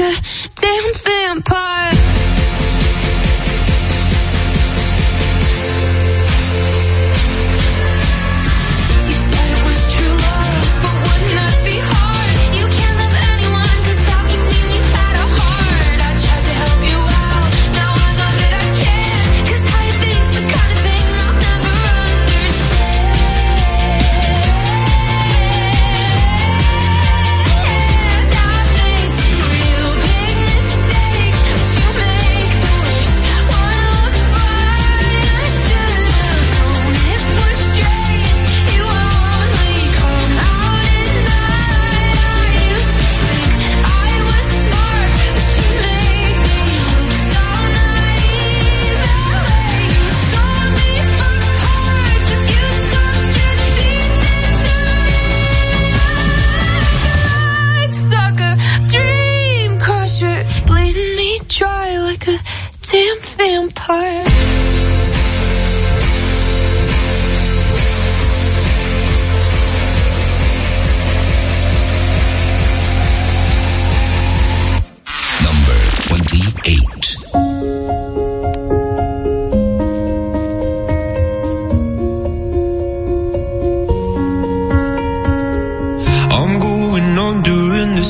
a 0.00 0.10
damn 0.54 0.92
vampire. 0.94 1.97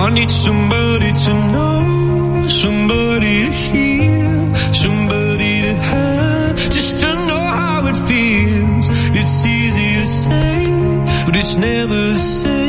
I 0.00 0.08
need 0.08 0.30
somebody 0.30 1.12
to 1.12 1.32
know, 1.52 2.48
somebody 2.48 3.44
to 3.44 3.52
hear, 3.52 4.54
somebody 4.72 5.60
to 5.60 5.74
have, 5.74 6.56
just 6.56 7.00
to 7.00 7.14
know 7.28 7.44
how 7.60 7.86
it 7.86 7.96
feels. 8.08 8.88
It's 9.14 9.44
easy 9.44 10.00
to 10.00 10.06
say, 10.06 10.66
but 11.26 11.36
it's 11.36 11.56
never 11.56 12.12
the 12.12 12.18
same. 12.18 12.59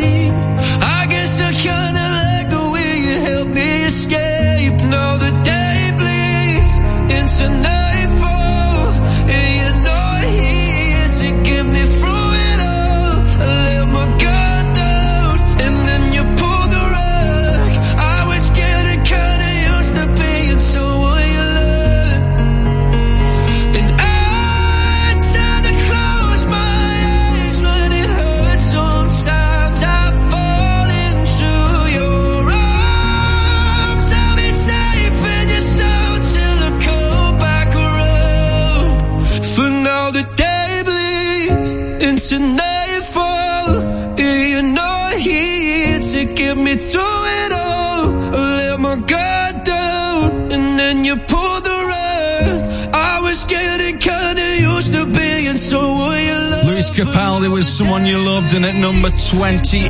Into 42.30 42.46
nightfall. 42.46 43.82
And 44.20 44.50
you're 44.50 44.62
not 44.62 45.14
here 45.14 46.00
to 46.00 46.26
get 46.26 46.56
me 46.56 46.76
through 46.76 47.02
it 47.02 47.52
all. 47.52 48.36
I 48.36 48.68
let 48.68 48.80
my 48.80 48.96
guard 48.98 49.64
down 49.64 50.52
and 50.52 50.78
then 50.78 51.04
you 51.04 51.16
pulled 51.16 51.64
the 51.64 51.80
rug. 51.92 52.94
I 52.94 53.20
was 53.22 53.44
getting 53.46 53.98
kinda 53.98 54.60
used 54.60 54.94
to 54.94 55.08
being 55.08 55.58
someone 55.58 56.24
you 56.24 56.38
loved. 56.52 56.68
Lewis 56.68 56.92
Capaldi 56.92 57.50
was 57.50 57.68
someone 57.68 58.06
you 58.06 58.20
loved, 58.20 58.54
and 58.54 58.66
at 58.66 58.76
number 58.76 59.10
28. 59.10 59.90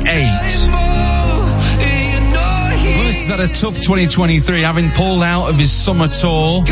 Lewis 2.82 3.18
has 3.18 3.28
had 3.28 3.40
a 3.40 3.48
tough 3.48 3.74
2023, 3.74 4.62
having 4.62 4.88
pulled 4.92 5.22
out 5.22 5.50
of 5.50 5.58
his 5.58 5.70
summer 5.70 6.08
tour. 6.08 6.64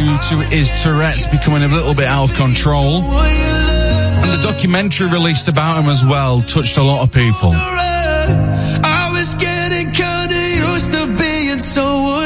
Due 0.00 0.16
to 0.30 0.40
his 0.40 0.82
Tourette's 0.82 1.26
becoming 1.26 1.62
a 1.62 1.68
little 1.68 1.94
bit 1.94 2.06
out 2.06 2.30
of 2.30 2.36
control. 2.36 3.02
And 3.02 4.30
the 4.32 4.40
documentary 4.42 5.10
released 5.10 5.48
about 5.48 5.82
him 5.82 5.90
as 5.90 6.04
well 6.04 6.40
touched 6.40 6.78
a 6.78 6.82
lot 6.82 7.02
of 7.02 7.12
people. 7.12 7.50
I 7.52 9.10
was 9.12 9.34
getting 9.34 9.92
kinda 9.92 10.72
used 10.72 10.92
to 10.92 11.06
being 11.06 11.58
someone. 11.58 12.20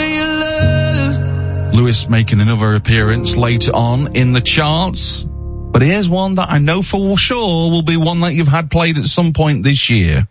Lewis 1.73 2.09
making 2.09 2.41
another 2.41 2.77
appearance 2.77 3.37
later 3.37 3.73
on 3.75 4.15
in 4.15 4.31
the 4.31 4.41
charts. 4.41 5.27
But 5.29 5.83
here's 5.83 6.09
one 6.09 6.37
that 6.37 6.51
I 6.51 6.59
know 6.59 6.83
for 6.83 7.19
sure 7.19 7.71
will 7.73 7.83
be 7.83 7.97
one 7.97 8.21
that 8.21 8.35
you've 8.35 8.47
had 8.47 8.71
played 8.71 8.97
at 8.99 9.07
some 9.07 9.33
point 9.33 9.65
this 9.65 9.91
year. 9.91 10.29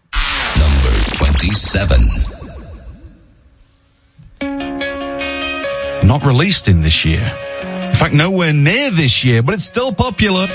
Number 0.58 0.94
27. 1.16 2.23
Not 6.06 6.26
released 6.26 6.68
in 6.68 6.82
this 6.82 7.06
year. 7.06 7.32
In 7.88 7.94
fact, 7.94 8.14
nowhere 8.14 8.54
near 8.54 8.92
this 8.92 9.24
year, 9.24 9.42
but 9.42 9.56
it's 9.56 9.64
still 9.64 9.94
popular. 9.94 10.48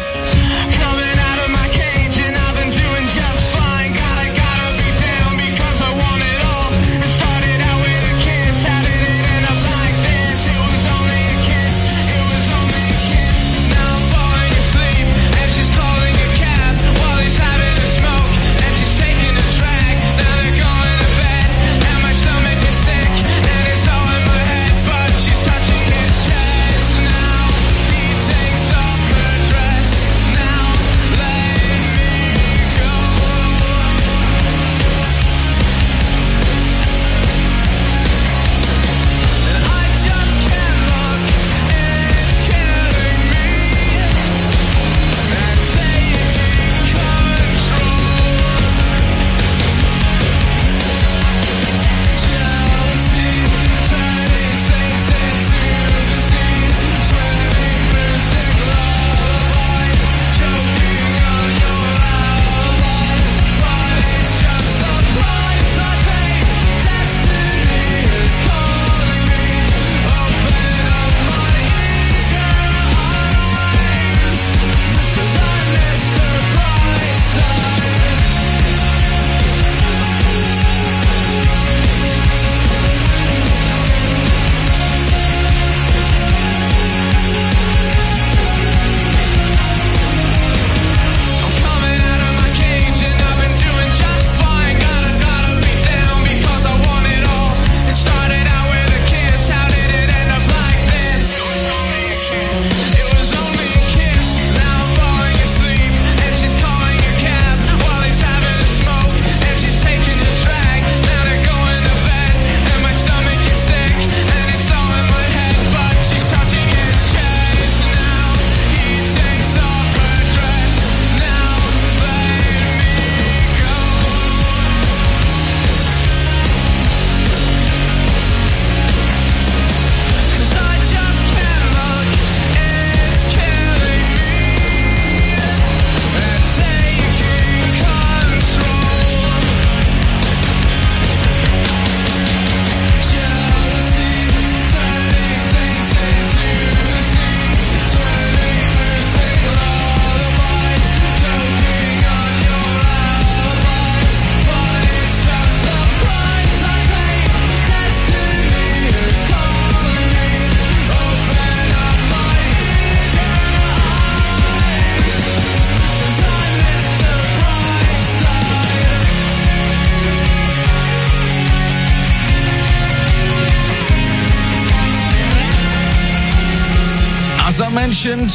Mentioned, 178.05 178.31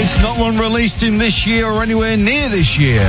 it's 0.00 0.18
not 0.22 0.38
one 0.38 0.56
released 0.56 1.02
in 1.02 1.18
this 1.18 1.46
year 1.46 1.66
or 1.66 1.82
anywhere 1.82 2.16
near 2.16 2.48
this 2.48 2.78
year. 2.78 3.04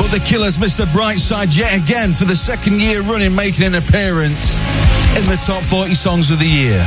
But 0.00 0.08
the 0.08 0.18
Killers 0.18 0.56
Mr. 0.56 0.84
Brightside 0.84 1.56
yet 1.56 1.80
again 1.80 2.12
for 2.12 2.24
the 2.24 2.34
second 2.34 2.80
year 2.80 3.00
running, 3.00 3.32
making 3.32 3.66
an 3.66 3.76
appearance 3.76 4.58
in 5.16 5.26
the 5.26 5.38
top 5.46 5.62
40 5.62 5.94
songs 5.94 6.32
of 6.32 6.40
the 6.40 6.46
year. 6.46 6.84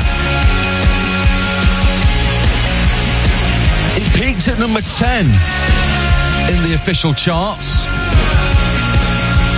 It 3.96 4.22
peaked 4.22 4.50
at 4.50 4.60
number 4.60 4.82
10 4.82 5.26
in 5.26 6.64
the 6.68 6.74
official 6.76 7.14
charts, 7.14 7.86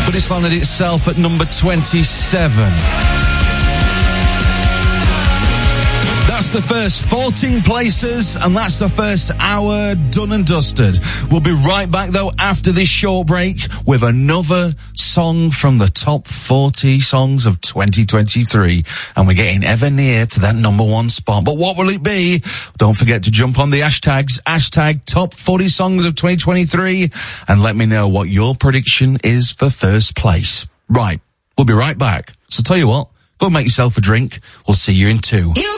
but 0.05 0.13
it's 0.13 0.29
landed 0.29 0.53
itself 0.53 1.07
at 1.07 1.17
number 1.17 1.45
27. 1.45 3.14
The 6.55 6.61
first 6.61 7.03
14 7.07 7.63
places, 7.63 8.37
and 8.37 8.55
that's 8.55 8.79
the 8.79 8.87
first 8.87 9.29
hour 9.39 9.93
done 10.09 10.31
and 10.31 10.45
dusted. 10.45 10.97
We'll 11.29 11.41
be 11.41 11.51
right 11.51 11.91
back 11.91 12.11
though 12.11 12.31
after 12.39 12.71
this 12.71 12.87
short 12.87 13.27
break 13.27 13.57
with 13.85 14.03
another 14.03 14.73
song 14.93 15.51
from 15.51 15.79
the 15.79 15.87
top 15.87 16.27
40 16.27 17.01
songs 17.01 17.45
of 17.45 17.59
2023. 17.59 18.85
And 19.17 19.27
we're 19.27 19.33
getting 19.33 19.65
ever 19.65 19.89
near 19.89 20.25
to 20.27 20.39
that 20.41 20.55
number 20.55 20.85
one 20.85 21.09
spot. 21.09 21.43
But 21.43 21.57
what 21.57 21.77
will 21.77 21.89
it 21.89 22.01
be? 22.01 22.41
Don't 22.77 22.95
forget 22.95 23.23
to 23.23 23.31
jump 23.31 23.59
on 23.59 23.69
the 23.69 23.81
hashtags, 23.81 24.41
hashtag 24.43 25.03
top 25.03 25.33
40 25.33 25.67
songs 25.67 26.05
of 26.05 26.15
2023, 26.15 27.11
and 27.49 27.61
let 27.61 27.75
me 27.75 27.85
know 27.85 28.07
what 28.07 28.29
your 28.29 28.55
prediction 28.55 29.17
is 29.25 29.51
for 29.51 29.69
first 29.69 30.15
place. 30.15 30.67
Right. 30.87 31.19
We'll 31.57 31.65
be 31.65 31.73
right 31.73 31.97
back. 31.97 32.31
So 32.47 32.63
tell 32.63 32.77
you 32.77 32.87
what, 32.87 33.09
go 33.39 33.49
make 33.49 33.65
yourself 33.65 33.97
a 33.97 34.01
drink. 34.01 34.39
We'll 34.67 34.75
see 34.75 34.93
you 34.93 35.07
in 35.09 35.19
two. 35.19 35.53
You 35.55 35.75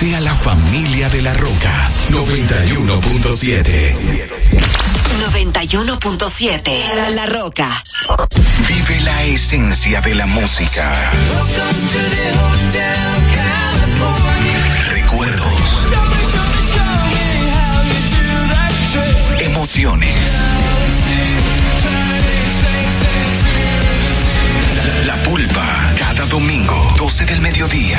desea 0.00 0.20
la 0.20 0.32
familia 0.32 1.08
de 1.08 1.22
la 1.22 1.34
Roca 1.34 1.90
91.7. 2.10 3.96
91.7 5.32 7.14
La 7.14 7.26
Roca. 7.26 7.68
Vive 8.68 9.00
la 9.00 9.24
esencia 9.24 10.00
de 10.00 10.14
la 10.14 10.26
música. 10.26 11.10
Recuerdos. 14.90 15.94
Emociones. 19.40 20.16
La 25.06 25.16
pulpa, 25.24 25.94
cada 25.96 26.24
domingo, 26.26 26.94
12 26.98 27.24
del 27.26 27.40
mediodía, 27.40 27.98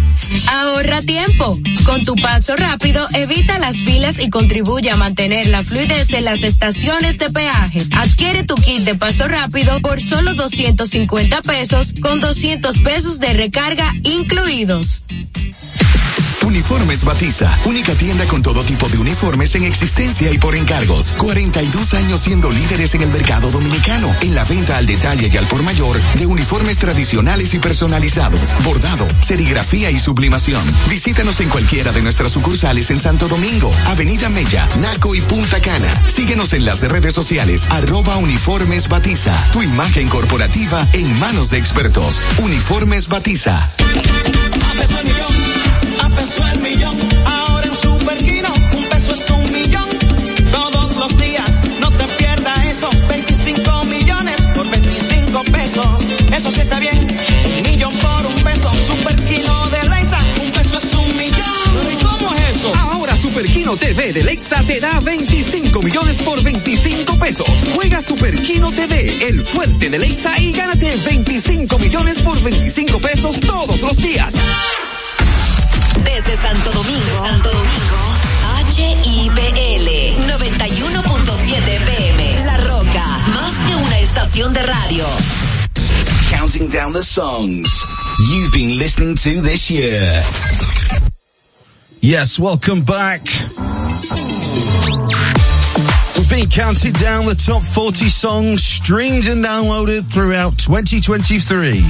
Ahorra 0.51 1.01
tiempo. 1.01 1.57
Con 1.85 2.03
tu 2.03 2.15
paso 2.15 2.55
rápido, 2.55 3.07
evita 3.13 3.59
las 3.59 3.77
filas 3.77 4.19
y 4.19 4.29
contribuye 4.29 4.89
a 4.89 4.95
mantener 4.95 5.47
la 5.47 5.63
fluidez 5.63 6.13
en 6.13 6.25
las 6.25 6.43
estaciones 6.43 7.17
de 7.17 7.29
peaje. 7.29 7.85
Adquiere 7.91 8.43
tu 8.43 8.55
kit 8.55 8.83
de 8.83 8.95
paso 8.95 9.27
rápido 9.27 9.79
por 9.81 10.01
solo 10.01 10.33
250 10.33 11.41
pesos 11.41 11.93
con 12.01 12.19
200 12.19 12.77
pesos 12.79 13.19
de 13.19 13.33
recarga 13.33 13.93
incluidos. 14.03 15.03
Uniformes 16.43 17.03
Batiza, 17.03 17.49
única 17.65 17.93
tienda 17.93 18.25
con 18.25 18.41
todo 18.41 18.63
tipo 18.63 18.89
de 18.89 18.97
uniformes 18.97 19.55
en 19.55 19.63
existencia 19.63 20.31
y 20.31 20.37
por 20.37 20.55
encargos. 20.55 21.13
42 21.17 21.93
años 21.93 22.21
siendo 22.21 22.51
líderes 22.51 22.93
en 22.95 23.03
el 23.03 23.09
mercado 23.09 23.51
dominicano, 23.51 24.13
en 24.21 24.35
la 24.35 24.43
venta 24.43 24.77
al 24.77 24.85
detalle 24.85 25.29
y 25.31 25.37
al 25.37 25.45
por 25.45 25.63
mayor 25.63 26.01
de 26.15 26.25
uniformes 26.25 26.77
tradicionales 26.77 27.53
y 27.53 27.59
personalizados, 27.59 28.53
bordado, 28.63 29.07
serigrafía 29.21 29.91
y 29.91 29.99
sublimación. 29.99 30.20
Visítanos 30.89 31.39
en 31.39 31.49
cualquiera 31.49 31.91
de 31.91 32.01
nuestras 32.01 32.31
sucursales 32.31 32.91
en 32.91 32.99
Santo 32.99 33.27
Domingo, 33.27 33.71
Avenida 33.87 34.29
Mella, 34.29 34.67
Naco 34.79 35.15
y 35.15 35.21
Punta 35.21 35.61
Cana. 35.61 36.01
Síguenos 36.07 36.53
en 36.53 36.65
las 36.65 36.81
redes 36.81 37.13
sociales, 37.13 37.67
arroba 37.69 38.17
Uniformes 38.17 38.87
Batiza, 38.87 39.33
tu 39.51 39.61
imagen 39.61 40.07
corporativa 40.09 40.87
en 40.93 41.19
manos 41.19 41.49
de 41.49 41.57
expertos. 41.57 42.21
Uniformes 42.39 43.07
Batiza. 43.07 43.69
TV 63.77 64.11
de 64.11 64.23
Lexa 64.23 64.63
te 64.63 64.79
da 64.79 64.99
25 64.99 65.81
millones 65.81 66.17
por 66.17 66.41
25 66.43 67.17
pesos. 67.17 67.47
Juega 67.73 68.01
Superquino 68.01 68.71
TV, 68.71 69.27
el 69.27 69.45
fuerte 69.45 69.89
de 69.89 69.97
Lexa 69.97 70.37
y 70.39 70.51
gánate 70.51 70.95
25 70.97 71.79
millones 71.79 72.21
por 72.21 72.41
25 72.41 72.99
pesos 72.99 73.39
todos 73.39 73.81
los 73.81 73.97
días. 73.97 74.33
Desde 76.03 76.41
Santo 76.41 76.71
Domingo, 76.71 77.27
Santo 77.27 77.49
Domingo, 77.49 77.97
HIPL 78.75 79.87
91.7 80.27 81.67
FM. 81.67 82.45
La 82.45 82.57
Roca, 82.57 83.05
más 83.27 83.67
que 83.67 83.75
una 83.75 83.99
estación 83.99 84.53
de 84.53 84.63
radio. 84.63 85.05
Counting 86.29 86.69
down 86.69 86.93
the 86.93 87.03
songs 87.03 87.85
you've 88.29 88.51
been 88.51 88.77
listening 88.77 89.15
to 89.15 89.41
this 89.41 89.69
year. 89.69 90.23
Yes, 92.01 92.39
welcome 92.39 92.81
back. 92.81 93.21
Been 96.31 96.47
counting 96.49 96.93
down 96.93 97.25
the 97.25 97.35
top 97.35 97.61
40 97.61 98.07
songs 98.07 98.63
streamed 98.63 99.27
and 99.27 99.43
downloaded 99.43 100.09
throughout 100.09 100.57
2023. 100.57 101.71
We've 101.73 101.83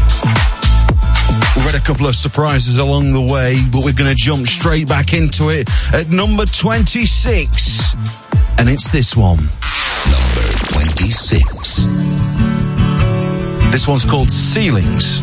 had 1.64 1.76
a 1.76 1.86
couple 1.86 2.08
of 2.08 2.16
surprises 2.16 2.80
along 2.80 3.14
the 3.14 3.22
way, 3.22 3.60
but 3.72 3.86
we're 3.86 3.94
going 3.94 4.10
to 4.10 4.16
jump 4.16 4.48
straight 4.48 4.88
back 4.88 5.14
into 5.14 5.50
it 5.50 5.70
at 5.94 6.10
number 6.10 6.48
26. 6.48 7.94
And 8.58 8.68
it's 8.68 8.90
this 8.90 9.16
one. 9.16 9.38
Number 10.10 10.48
26. 10.70 11.86
This 13.72 13.88
one's 13.88 14.06
called 14.06 14.32
Ceilings. 14.32 15.22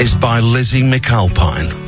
It's 0.00 0.14
by 0.14 0.40
Lizzie 0.40 0.82
McAlpine. 0.82 1.83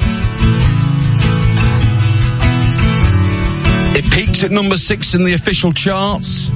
It 4.06 4.12
peaked 4.12 4.42
at 4.44 4.50
number 4.50 4.76
six 4.76 5.14
in 5.14 5.24
the 5.24 5.34
official 5.34 5.72
charts, 5.72 6.50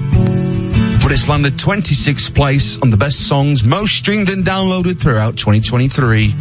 but 1.03 1.11
it's 1.13 1.29
landed 1.29 1.55
26th 1.55 2.35
place 2.35 2.79
on 2.81 2.91
the 2.91 2.97
best 2.97 3.27
songs 3.29 3.65
most 3.65 3.97
streamed 3.97 4.29
and 4.31 4.45
downloaded 4.45 5.01
throughout 5.01 5.37
2023. 5.37 6.35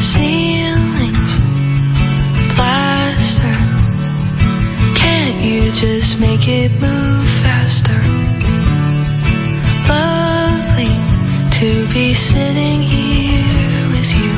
ceilings, 0.00 1.32
plaster. 2.56 3.56
Can't 4.94 5.44
you 5.44 5.72
just 5.72 6.18
make 6.20 6.46
it 6.48 6.70
move 6.80 7.28
faster? 7.44 8.00
Lovely 9.88 10.94
to 11.58 11.92
be 11.92 12.14
sitting 12.14 12.80
here 12.80 13.88
with 13.92 14.10
you. 14.20 14.32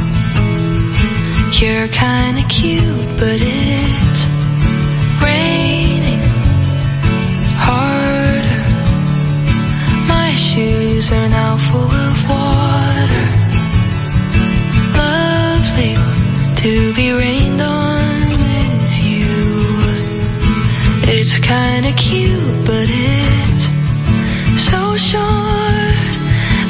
You're 1.60 1.88
kinda 1.88 2.42
cute, 2.48 3.08
but 3.18 3.38
it's 3.40 4.26
are 11.12 11.28
now 11.28 11.56
full 11.56 11.90
of 12.06 12.16
water 12.28 13.22
lovely 14.96 15.94
to 16.62 16.94
be 16.94 17.12
rained 17.12 17.60
on 17.60 18.28
with 18.44 18.92
you. 19.08 19.28
It's 21.14 21.38
kinda 21.38 21.92
cute, 21.92 22.64
but 22.64 22.86
it's 22.88 23.64
so 24.70 24.80
short. 24.96 25.96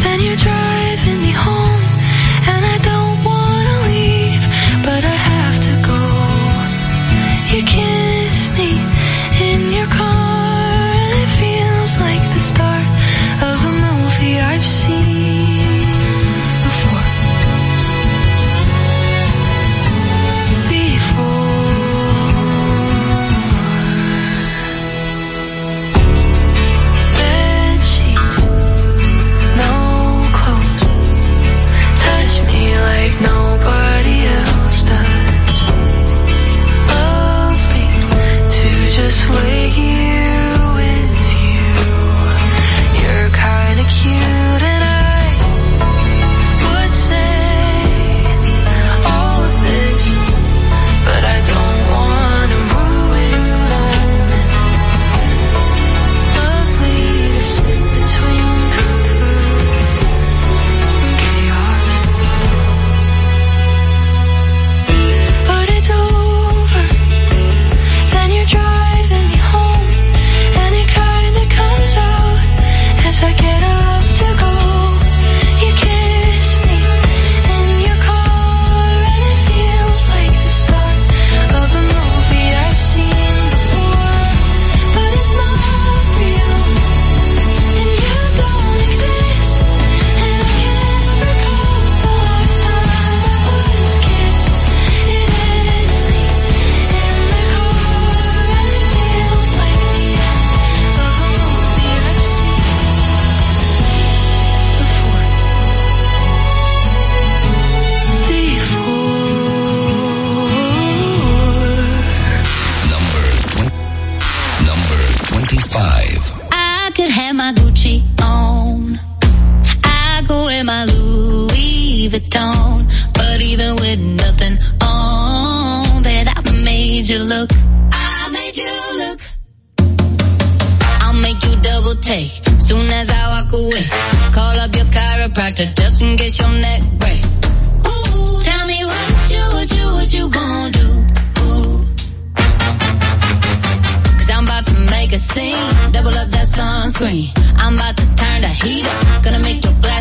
Then 0.05 0.19
you're 0.25 0.43
driving 0.49 1.19
me 1.27 1.33
home, 1.45 1.62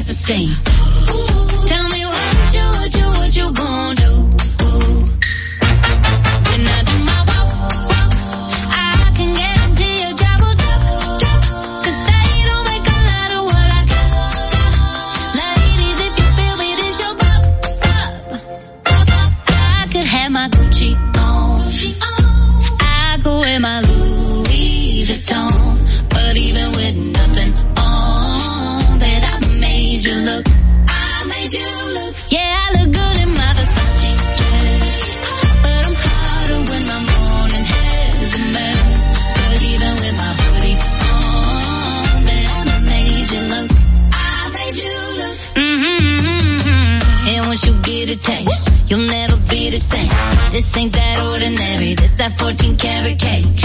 your. 0.01 0.47
Ooh, 0.47 1.67
tell 1.67 1.87
me 1.89 2.05
what 2.05 2.53
you, 2.53 2.65
what 2.79 2.95
you, 2.95 3.07
what 3.07 3.35
you 3.35 3.51
gonna 3.53 3.95
do? 3.95 4.00
This 50.51 50.75
ain't 50.75 50.91
that 50.91 51.23
ordinary. 51.31 51.93
This 51.93 52.11
that 52.17 52.37
14 52.37 52.75
karat 52.75 53.17
cake. 53.17 53.61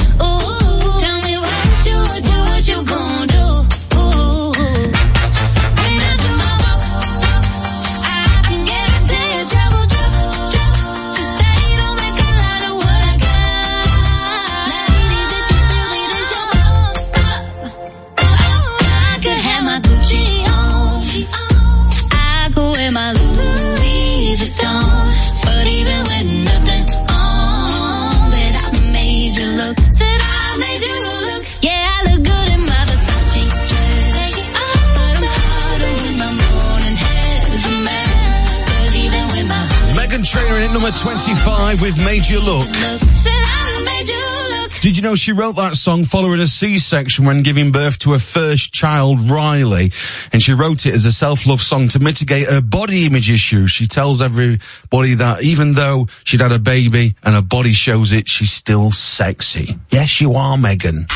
25 41.26 41.82
with 41.82 41.98
Made 42.04 42.24
You 42.28 42.38
Look. 42.38 42.68
look, 42.68 43.00
said 43.10 43.32
I 43.34 43.82
made 43.84 44.06
you 44.08 44.14
look. 44.60 44.70
Did 44.80 44.96
you 44.96 45.02
know 45.02 45.16
she 45.16 45.32
wrote 45.32 45.56
that 45.56 45.74
song 45.74 46.04
following 46.04 46.38
a 46.38 46.46
C-section 46.46 47.24
when 47.24 47.42
giving 47.42 47.72
birth 47.72 47.98
to 48.00 48.12
her 48.12 48.20
first 48.20 48.72
child, 48.72 49.28
Riley? 49.28 49.90
And 50.32 50.40
she 50.40 50.52
wrote 50.52 50.86
it 50.86 50.94
as 50.94 51.04
a 51.04 51.10
self-love 51.10 51.60
song 51.60 51.88
to 51.88 51.98
mitigate 51.98 52.48
her 52.48 52.60
body 52.60 53.06
image 53.06 53.28
issues. 53.28 53.72
She 53.72 53.88
tells 53.88 54.20
everybody 54.20 55.14
that 55.14 55.42
even 55.42 55.72
though 55.72 56.06
she'd 56.22 56.40
had 56.40 56.52
a 56.52 56.60
baby 56.60 57.16
and 57.24 57.34
her 57.34 57.42
body 57.42 57.72
shows 57.72 58.12
it, 58.12 58.28
she's 58.28 58.52
still 58.52 58.92
sexy. 58.92 59.76
Yes, 59.90 60.20
you 60.20 60.34
are, 60.34 60.56
Meghan. 60.56 61.08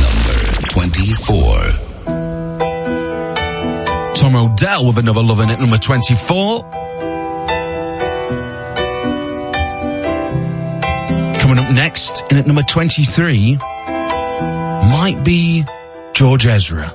Number 0.00 0.68
24. 0.70 1.44
Tom 4.14 4.36
Odell 4.36 4.86
with 4.86 4.96
another 4.96 5.22
love 5.22 5.40
in 5.40 5.50
at 5.50 5.60
number 5.60 5.76
24. 5.76 6.89
Coming 11.50 11.64
up 11.64 11.74
next, 11.74 12.30
in 12.30 12.38
at 12.38 12.46
number 12.46 12.62
23, 12.62 13.56
might 13.56 15.20
be 15.24 15.64
George 16.12 16.46
Ezra. 16.46 16.94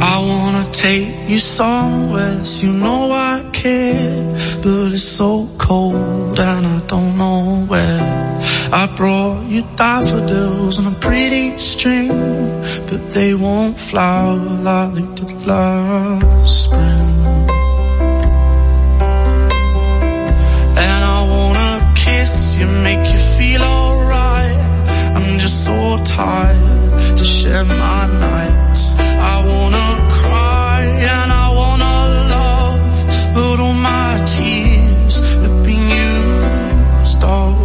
I 0.00 0.16
wanna 0.18 0.66
take 0.72 1.28
you 1.28 1.38
somewhere, 1.38 2.42
so 2.42 2.66
you 2.66 2.72
know 2.72 3.12
I 3.12 3.44
care, 3.52 4.32
but 4.62 4.92
it's 4.92 5.02
so 5.02 5.46
cold 5.58 6.40
and 6.40 6.66
I 6.66 6.80
don't 6.86 7.18
know 7.18 7.66
where. 7.68 8.40
I 8.72 8.86
brought 8.96 9.44
you 9.44 9.62
daffodils 9.76 10.78
on 10.78 10.86
a 10.86 10.96
pretty 11.00 11.58
string, 11.58 12.08
but 12.88 13.10
they 13.10 13.34
won't 13.34 13.76
flower 13.76 14.36
like 14.38 14.94
they 14.94 15.06
did 15.16 15.46
last 15.46 16.64
spring. 16.64 17.03
Kiss 22.24 22.56
you, 22.56 22.66
make 22.88 23.04
you 23.12 23.20
feel 23.36 23.62
alright. 23.62 24.56
I'm 25.16 25.38
just 25.38 25.64
so 25.68 25.76
tired 26.04 27.18
to 27.18 27.24
share 27.24 27.64
my 27.64 28.02
nights. 28.28 28.82
I 29.32 29.34
wanna 29.50 29.88
cry 30.18 30.80
and 31.14 31.28
I 31.44 31.46
wanna 31.60 31.96
love, 32.36 32.82
but 33.36 33.56
all 33.64 33.78
my 33.92 34.10
tears 34.36 35.14
have 35.42 35.58
been 35.68 35.84
used 36.06 37.22
all 37.24 37.56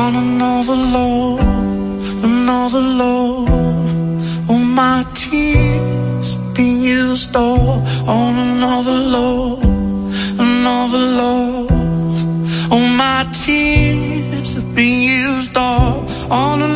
on 0.00 0.12
another 0.26 0.78
love, 0.98 2.24
another 2.30 2.84
love. 3.02 4.50
All 4.50 4.64
my 4.82 4.98
tears 5.14 6.34
have 6.34 6.54
been 6.54 6.76
used 6.82 7.36
all 7.36 7.86
on 8.18 8.32
another 8.48 8.98
love, 9.16 9.61
All 16.32 16.56
my 16.56 16.71